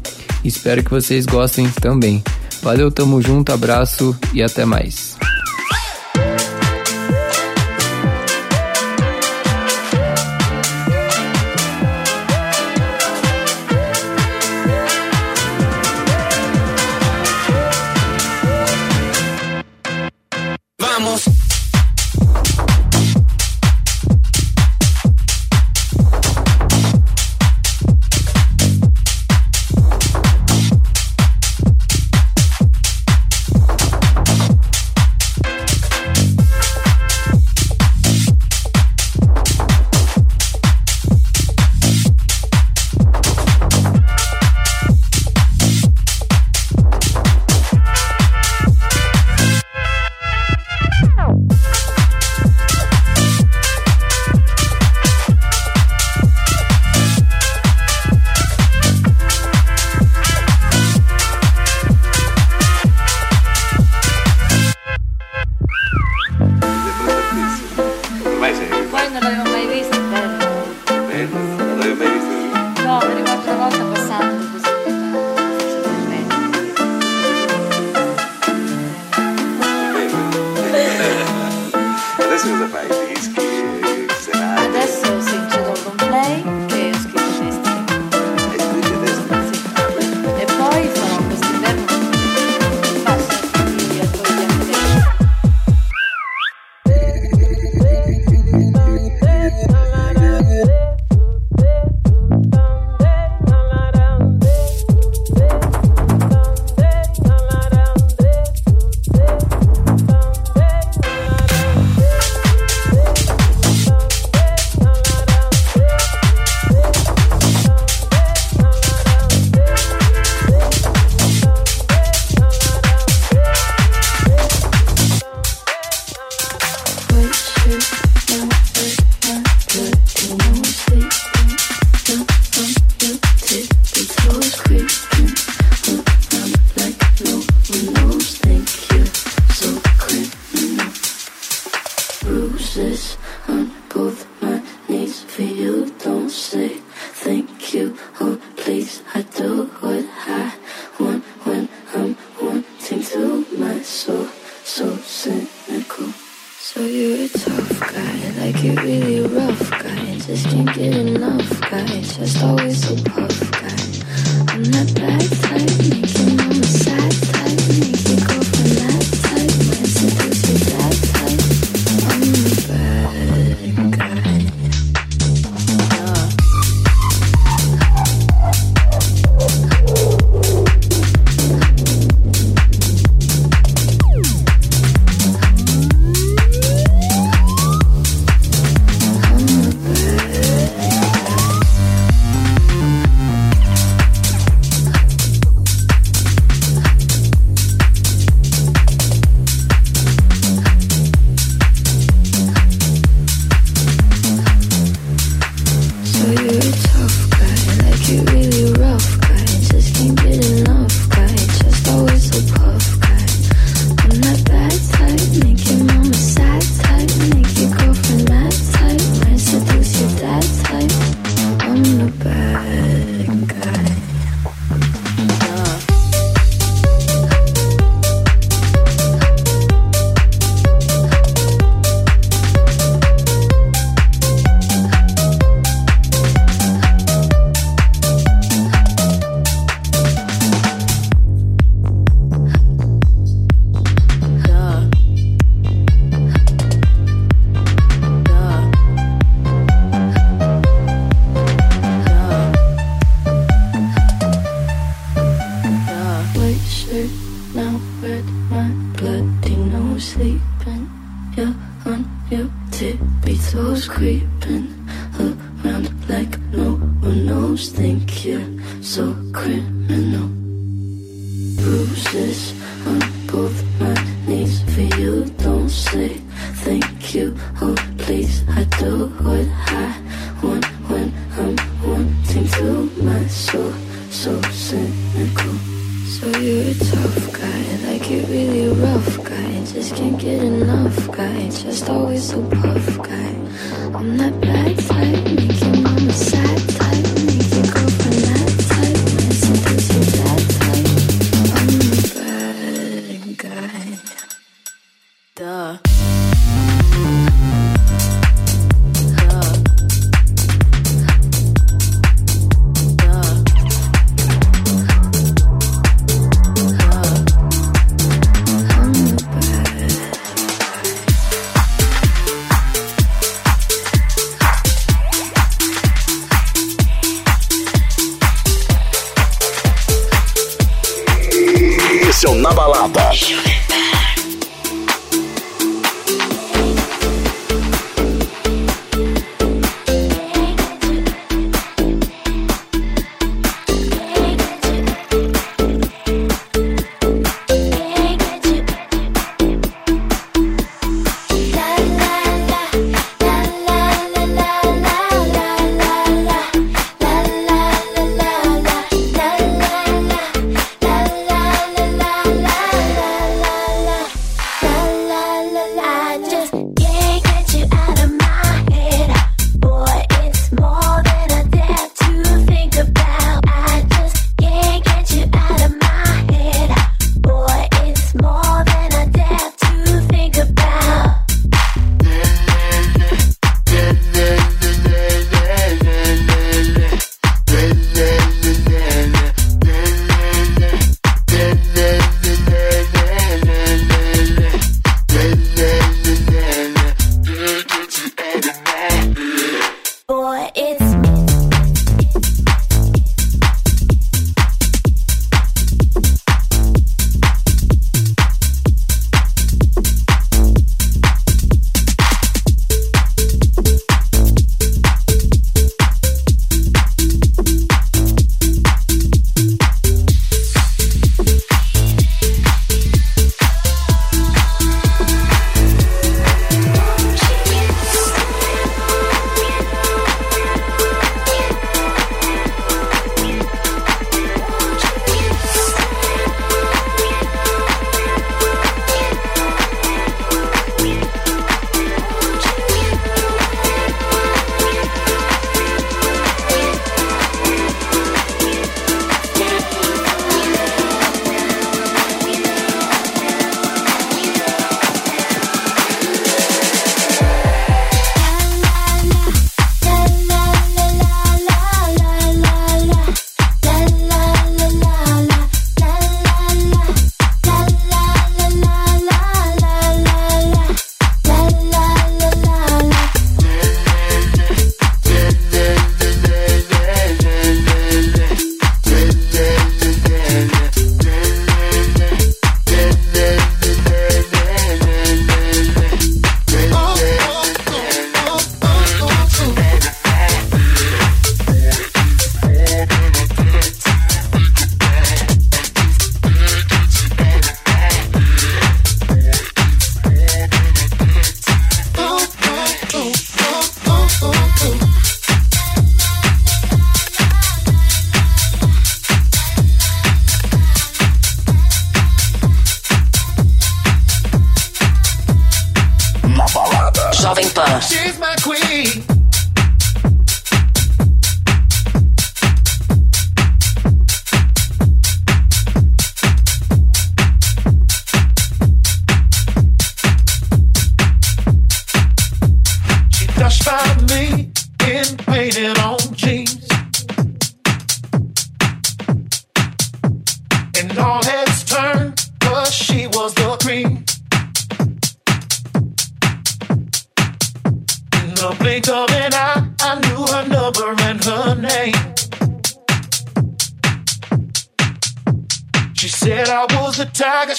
Espero 0.43 0.83
que 0.83 0.91
vocês 0.91 1.25
gostem 1.25 1.69
também. 1.81 2.21
Valeu, 2.61 2.91
tamo 2.91 3.21
junto, 3.21 3.53
abraço 3.53 4.15
e 4.33 4.43
até 4.43 4.65
mais. 4.65 5.15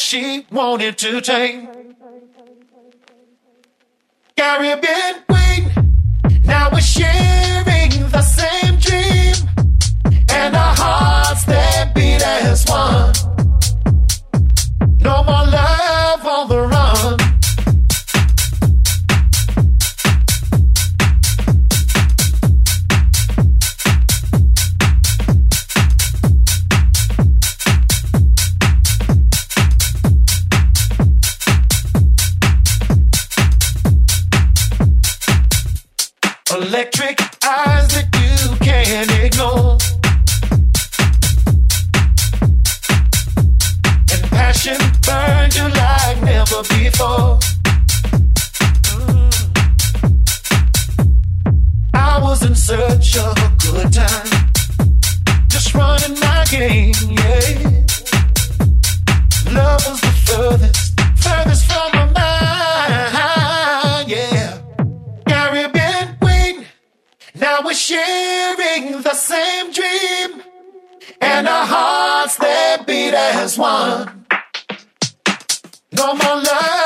she 0.07 0.47
wanted 0.53 0.97
to 0.97 1.21
take. 1.21 1.67
Caribbean 4.37 5.25
queen, 5.29 5.95
now 6.45 6.69
it's 6.73 6.87
she. 6.87 7.16
such 52.67 53.15
a 53.15 53.33
good 53.63 53.93
time. 53.93 54.27
Just 55.47 55.73
running 55.73 56.19
my 56.19 56.45
game, 56.51 56.93
yeah. 57.11 57.85
Love 59.53 59.87
was 59.87 60.01
the 60.01 60.13
furthest, 60.27 61.01
furthest 61.15 61.65
from 61.71 61.91
my 61.95 62.07
mind, 62.19 64.09
yeah. 64.11 64.59
Gary 65.27 65.69
been 65.69 66.17
waiting, 66.21 66.65
now 67.37 67.61
we're 67.65 67.73
sharing 67.73 69.01
the 69.01 69.15
same 69.15 69.71
dream, 69.71 70.43
and 71.21 71.47
our 71.47 71.67
hearts 71.67 72.35
they 72.37 72.79
beat 72.85 73.15
as 73.15 73.57
one. 73.57 74.27
No 75.93 76.17
more 76.17 76.43
love. 76.43 76.86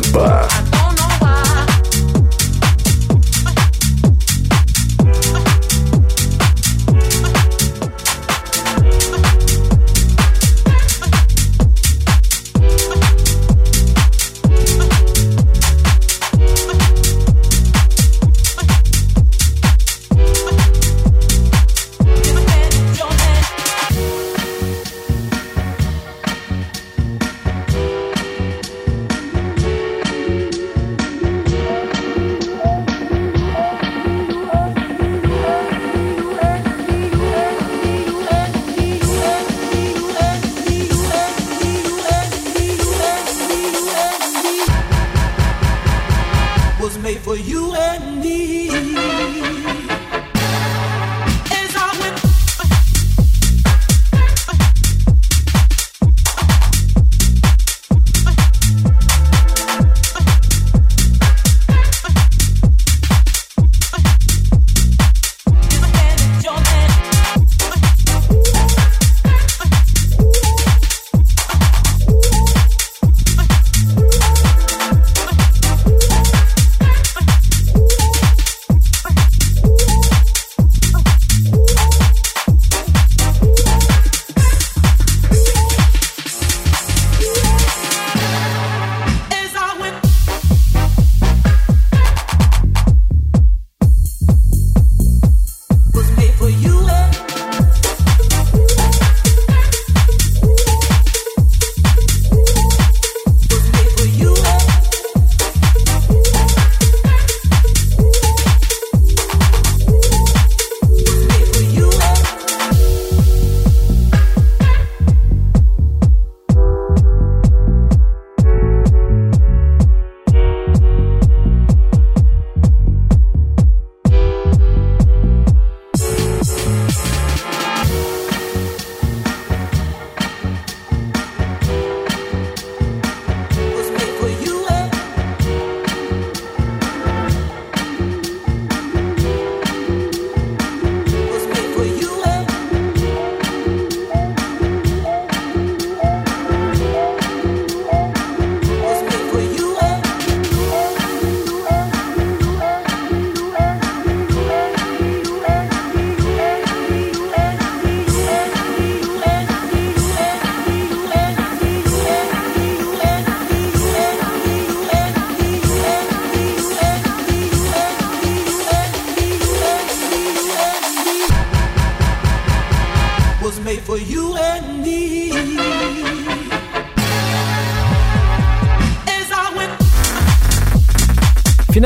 goodbye. 0.00 0.67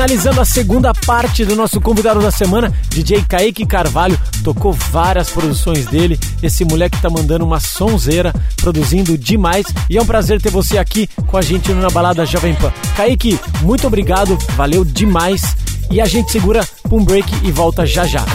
Finalizando 0.03 0.41
a 0.41 0.45
segunda 0.45 0.93
parte 0.93 1.45
do 1.45 1.55
nosso 1.55 1.79
convidado 1.79 2.19
da 2.19 2.29
semana, 2.29 2.73
DJ 2.89 3.23
Kaique 3.23 3.65
Carvalho 3.65 4.19
tocou 4.43 4.73
várias 4.73 5.29
produções 5.29 5.85
dele. 5.85 6.19
Esse 6.41 6.65
moleque 6.65 7.01
tá 7.01 7.09
mandando 7.09 7.45
uma 7.45 7.61
sonzeira, 7.61 8.33
produzindo 8.57 9.17
demais. 9.17 9.65
E 9.89 9.97
é 9.97 10.01
um 10.01 10.05
prazer 10.05 10.41
ter 10.41 10.49
você 10.49 10.77
aqui 10.77 11.07
com 11.25 11.37
a 11.37 11.41
gente 11.41 11.71
no 11.71 11.81
na 11.81 11.89
balada 11.89 12.25
Jovem 12.25 12.53
Pan. 12.53 12.73
Kaique, 12.97 13.39
muito 13.61 13.87
obrigado, 13.87 14.37
valeu 14.57 14.83
demais. 14.83 15.41
E 15.89 16.01
a 16.01 16.05
gente 16.05 16.33
segura 16.33 16.67
um 16.91 17.01
break 17.05 17.33
e 17.41 17.49
volta 17.49 17.85
já 17.85 18.05
já. 18.05 18.25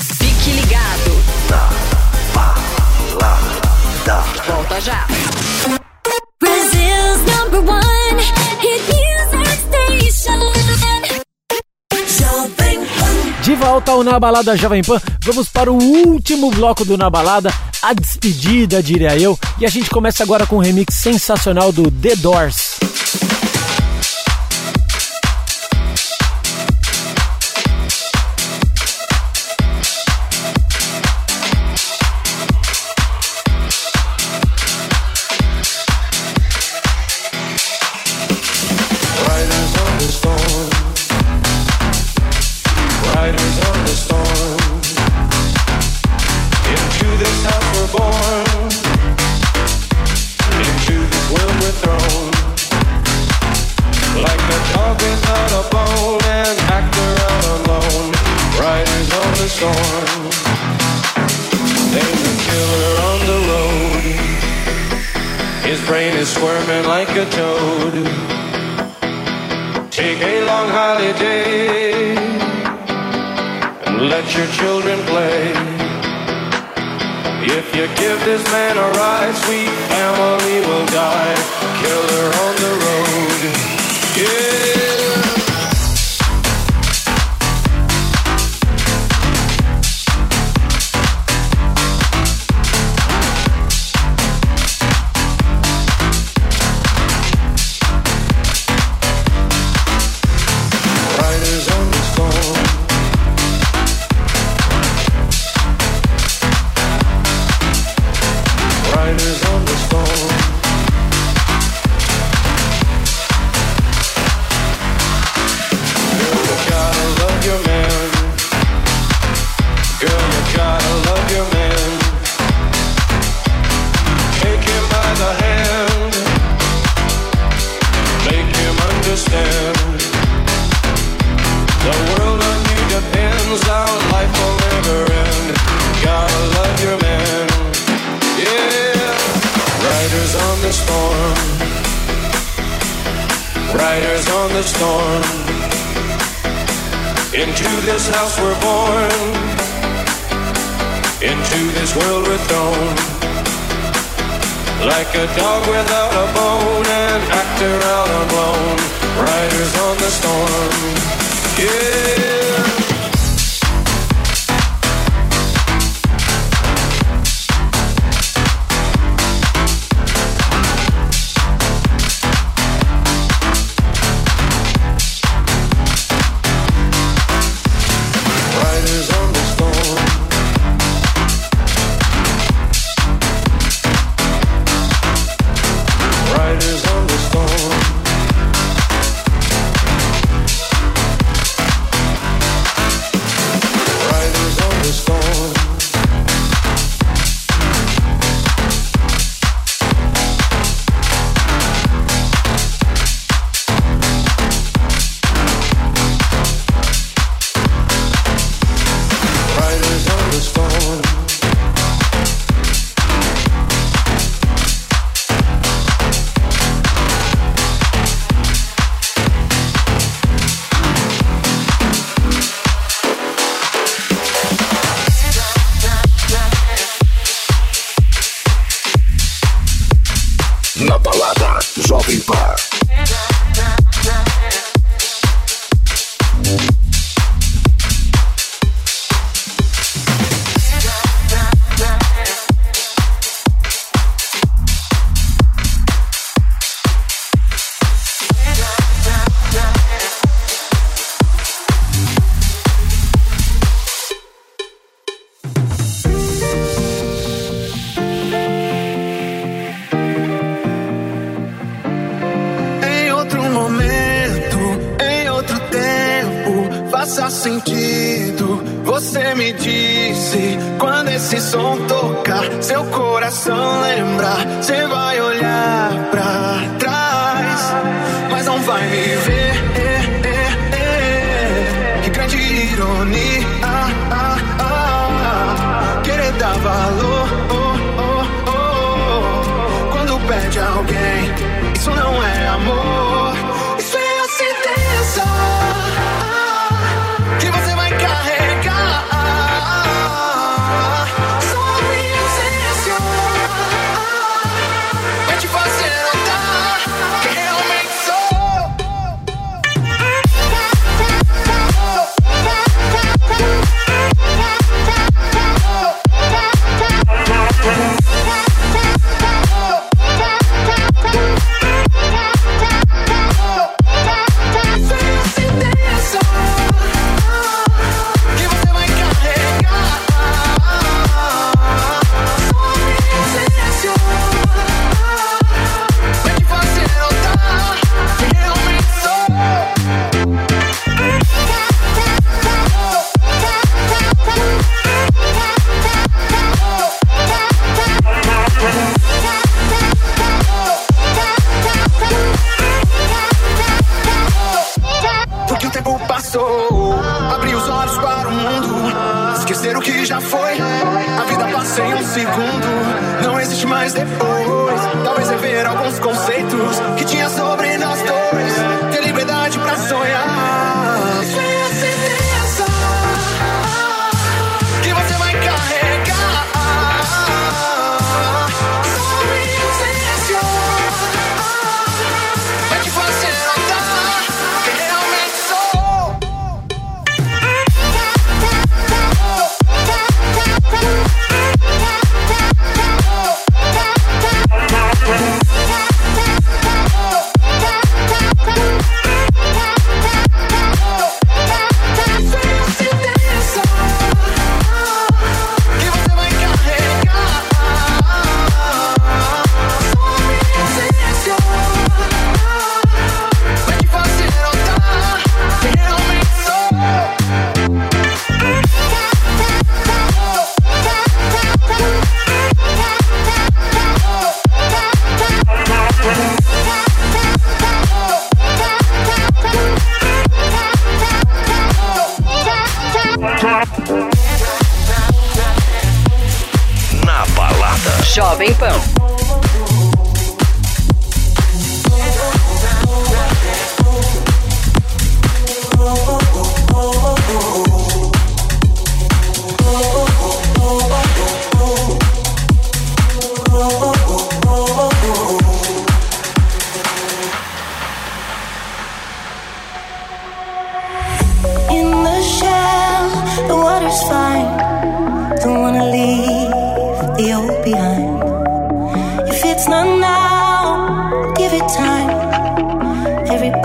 Fique 0.00 0.52
ligado. 0.52 1.22
Volta 4.46 4.80
já. 4.80 5.13
Na 14.04 14.20
Balada 14.20 14.54
Jovem 14.54 14.82
Pan, 14.82 15.00
vamos 15.22 15.48
para 15.48 15.72
o 15.72 15.78
último 15.82 16.50
bloco 16.50 16.84
do 16.84 16.98
Na 16.98 17.08
Balada, 17.08 17.50
a 17.80 17.94
despedida, 17.94 18.82
diria 18.82 19.16
eu. 19.16 19.38
E 19.58 19.64
a 19.64 19.68
gente 19.70 19.88
começa 19.88 20.22
agora 20.22 20.46
com 20.46 20.56
um 20.56 20.60
remix 20.60 20.94
sensacional 20.94 21.72
do 21.72 21.90
The 21.90 22.14
Doors. 22.16 22.83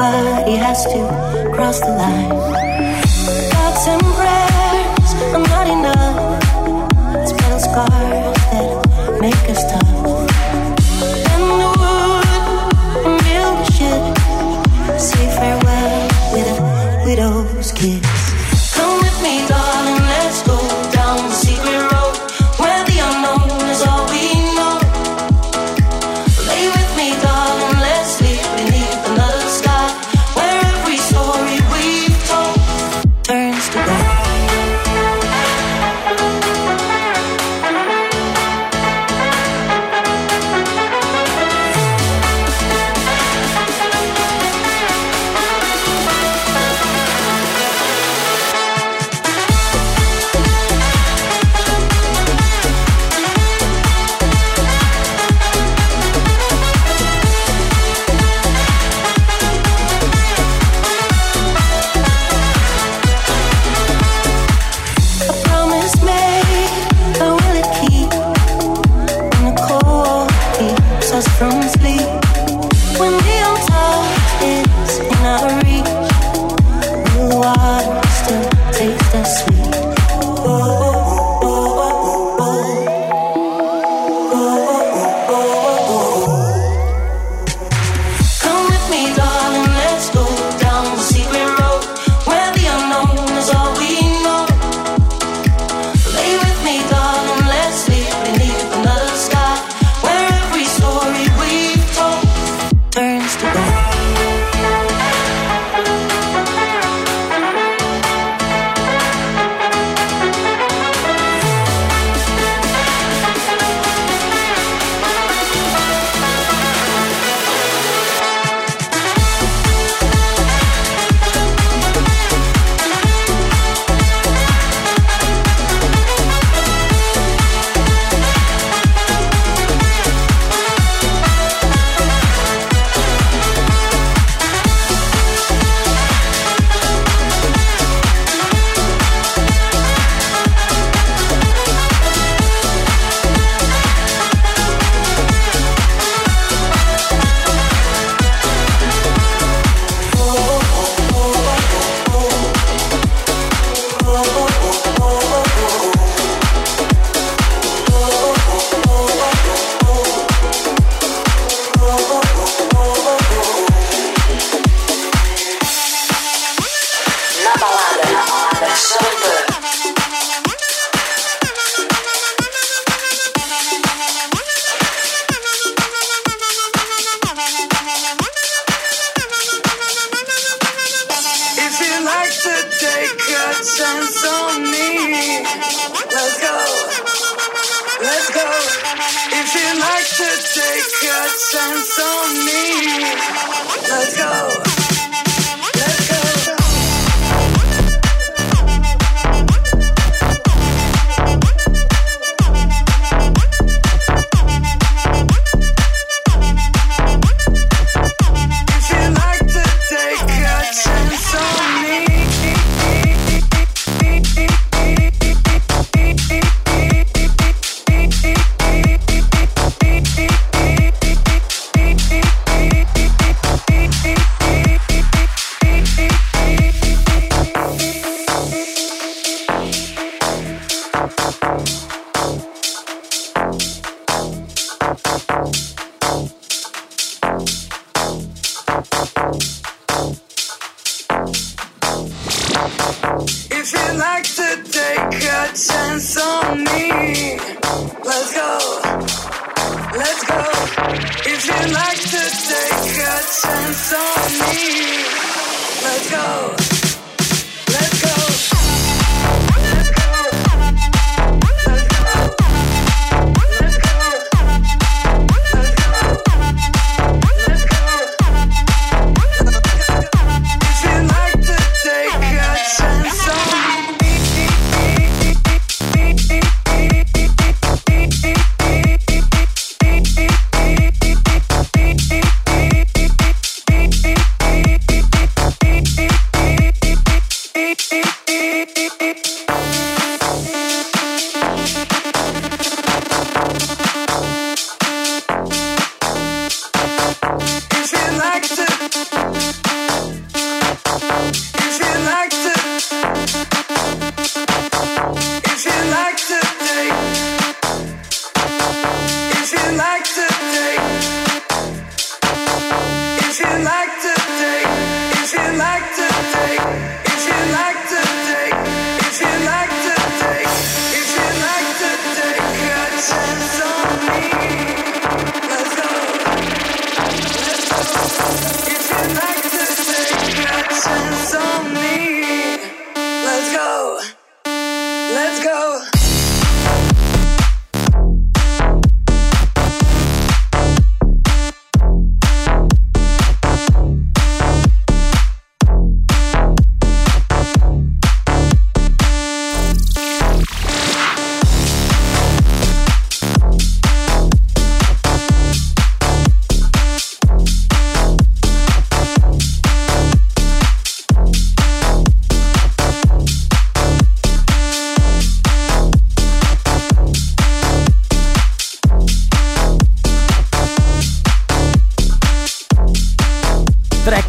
Everybody 0.01 0.55
has 0.55 0.85
to 0.85 1.51
cross 1.53 1.81
the 1.81 1.89
line. 1.89 2.68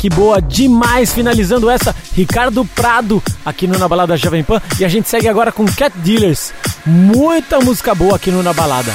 Que 0.01 0.09
boa 0.09 0.41
demais! 0.41 1.13
Finalizando 1.13 1.69
essa, 1.69 1.95
Ricardo 2.17 2.65
Prado 2.65 3.23
aqui 3.45 3.67
no 3.67 3.79
Na 3.79 3.87
Balada 3.87 4.17
Jovem 4.17 4.43
Pan. 4.43 4.59
E 4.81 4.85
a 4.85 4.89
gente 4.89 5.07
segue 5.11 5.29
agora 5.29 5.53
com 5.53 5.67
Cat 5.67 5.95
Dealers. 5.99 6.55
Muita 6.87 7.61
música 7.61 7.95
boa 7.95 8.17
aqui 8.17 8.31
no 8.31 8.43
Na 8.43 8.55
Balada. 8.55 8.95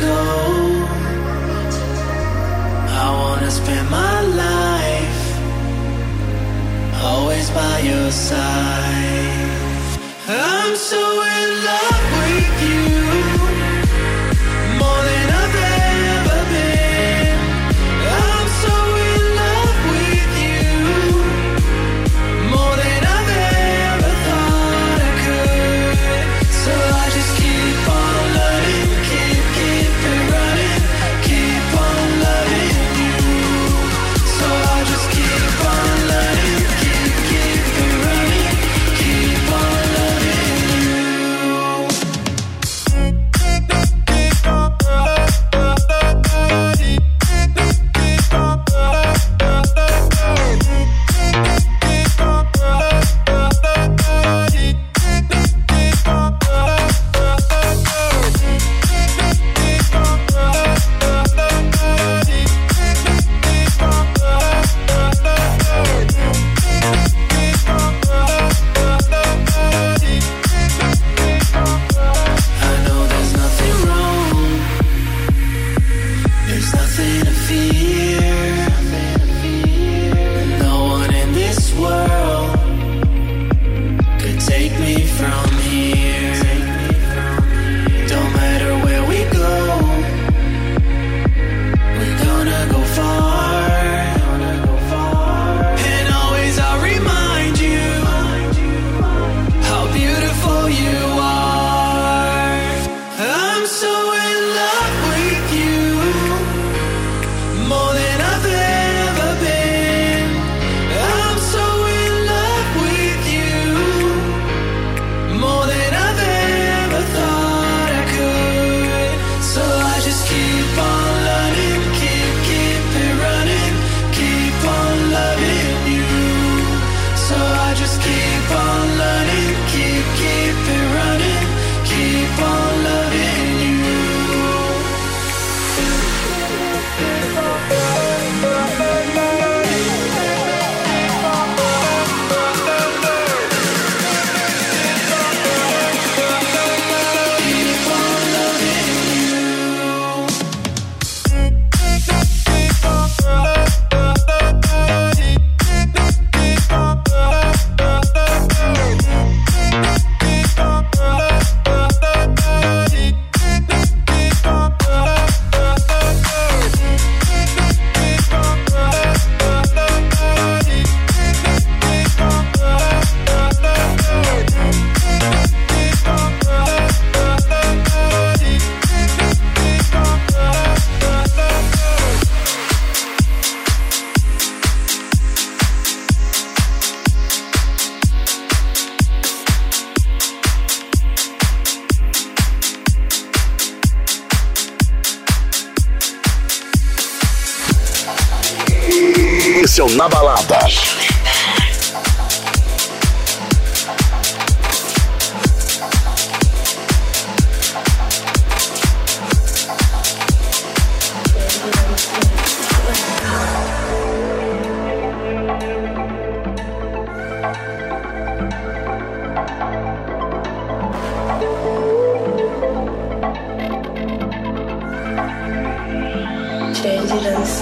go. 0.00 0.20
I 3.04 3.06
wanna 3.20 3.50
spend 3.50 3.90
my 3.90 4.20
life 4.44 5.22
always 7.02 7.50
by 7.50 7.78
your 7.80 8.10
side. 8.10 9.98
I'm 10.28 10.76
so 10.76 11.02
in 11.22 11.64
love. 11.64 11.91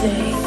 say. 0.00 0.39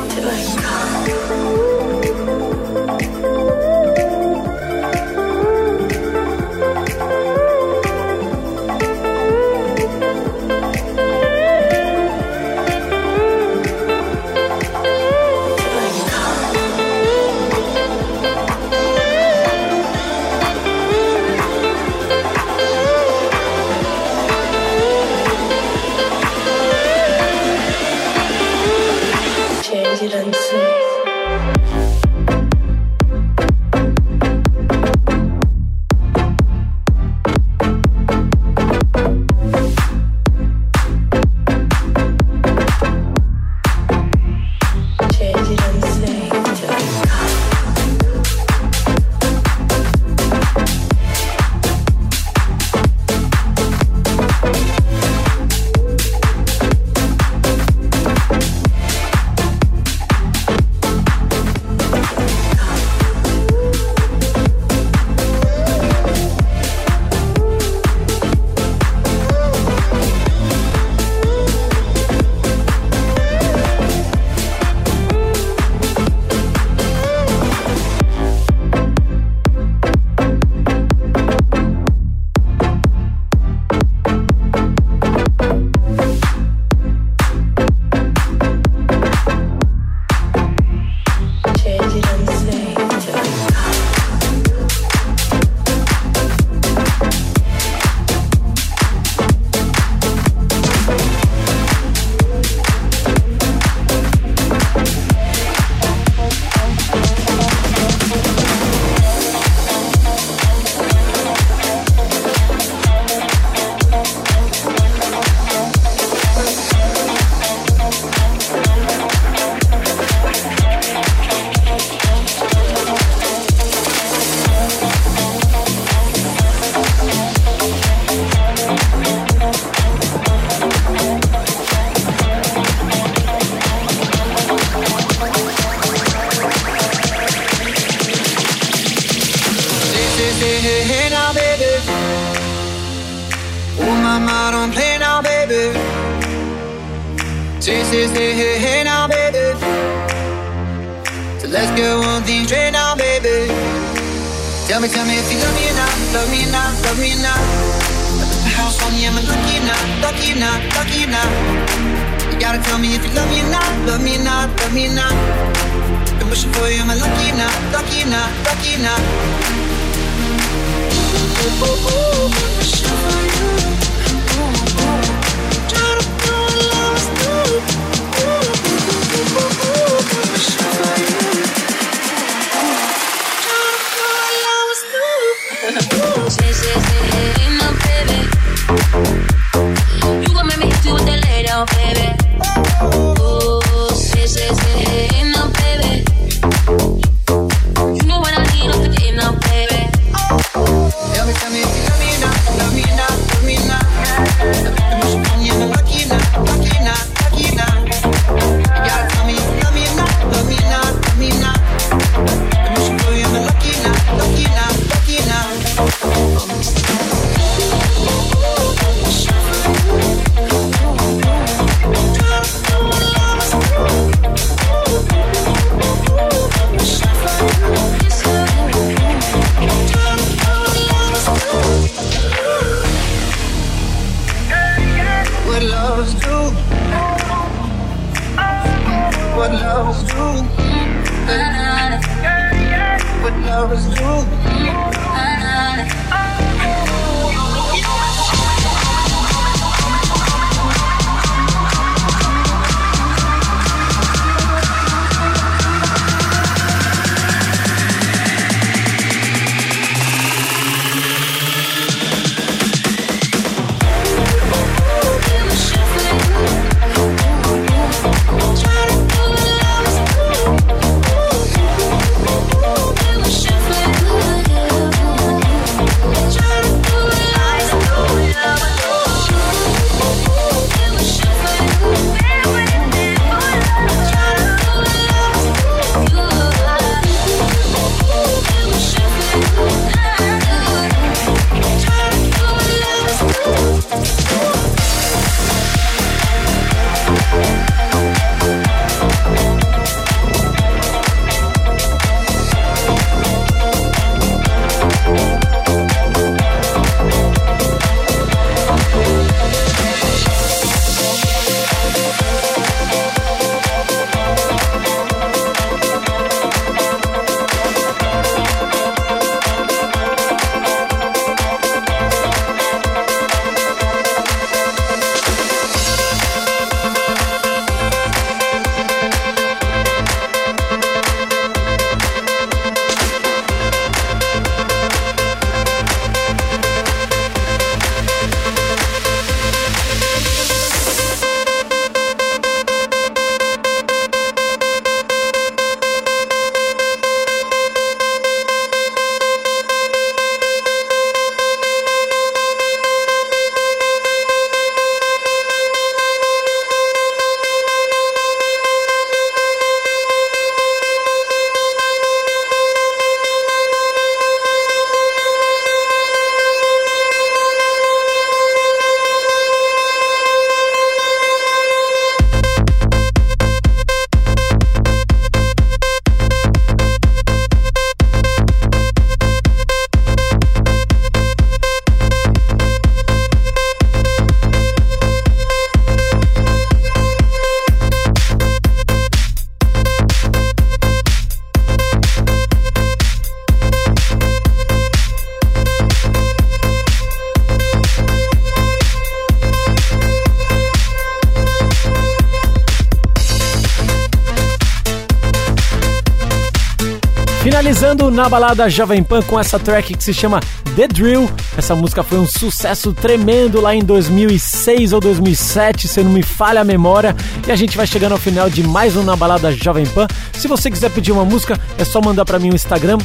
na 408.13 408.29
balada 408.29 408.69
Jovem 408.69 409.01
Pan 409.01 409.23
com 409.23 409.39
essa 409.39 409.57
track 409.57 409.97
que 409.97 410.03
se 410.03 410.13
chama 410.13 410.39
The 410.75 410.87
Drill. 410.87 411.29
Essa 411.57 411.75
música 411.75 412.03
foi 412.03 412.19
um 412.19 412.27
sucesso 412.27 412.93
tremendo 412.93 413.59
lá 413.59 413.73
em 413.73 413.83
2006 413.83 414.93
ou 414.93 414.99
2007, 414.99 415.87
se 415.87 416.01
não 416.03 416.11
me 416.11 416.21
falha 416.21 416.61
a 416.61 416.63
memória. 416.63 417.15
E 417.47 417.51
a 417.51 417.55
gente 417.55 417.75
vai 417.75 417.87
chegando 417.87 418.11
ao 418.11 418.19
final 418.19 418.49
de 418.49 418.61
mais 418.61 418.95
um 418.95 419.03
Na 419.03 419.15
Balada 419.15 419.51
Jovem 419.51 419.85
Pan. 419.87 420.07
Se 420.33 420.47
você 420.47 420.69
quiser 420.69 420.91
pedir 420.91 421.11
uma 421.11 421.25
música, 421.25 421.59
é 421.77 421.83
só 421.83 421.99
mandar 421.99 422.23
para 422.23 422.37
mim 422.37 422.49
no 422.49 422.55
Instagram, 422.55 422.99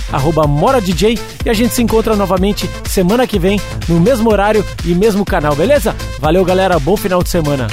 MoraDJ. 0.46 1.18
E 1.44 1.48
a 1.48 1.54
gente 1.54 1.74
se 1.74 1.82
encontra 1.82 2.14
novamente 2.14 2.68
semana 2.86 3.26
que 3.26 3.38
vem, 3.38 3.58
no 3.88 3.98
mesmo 3.98 4.30
horário 4.30 4.64
e 4.84 4.94
mesmo 4.94 5.24
canal, 5.24 5.56
beleza? 5.56 5.96
Valeu, 6.18 6.44
galera. 6.44 6.78
Bom 6.78 6.96
final 6.96 7.22
de 7.22 7.30
semana. 7.30 7.66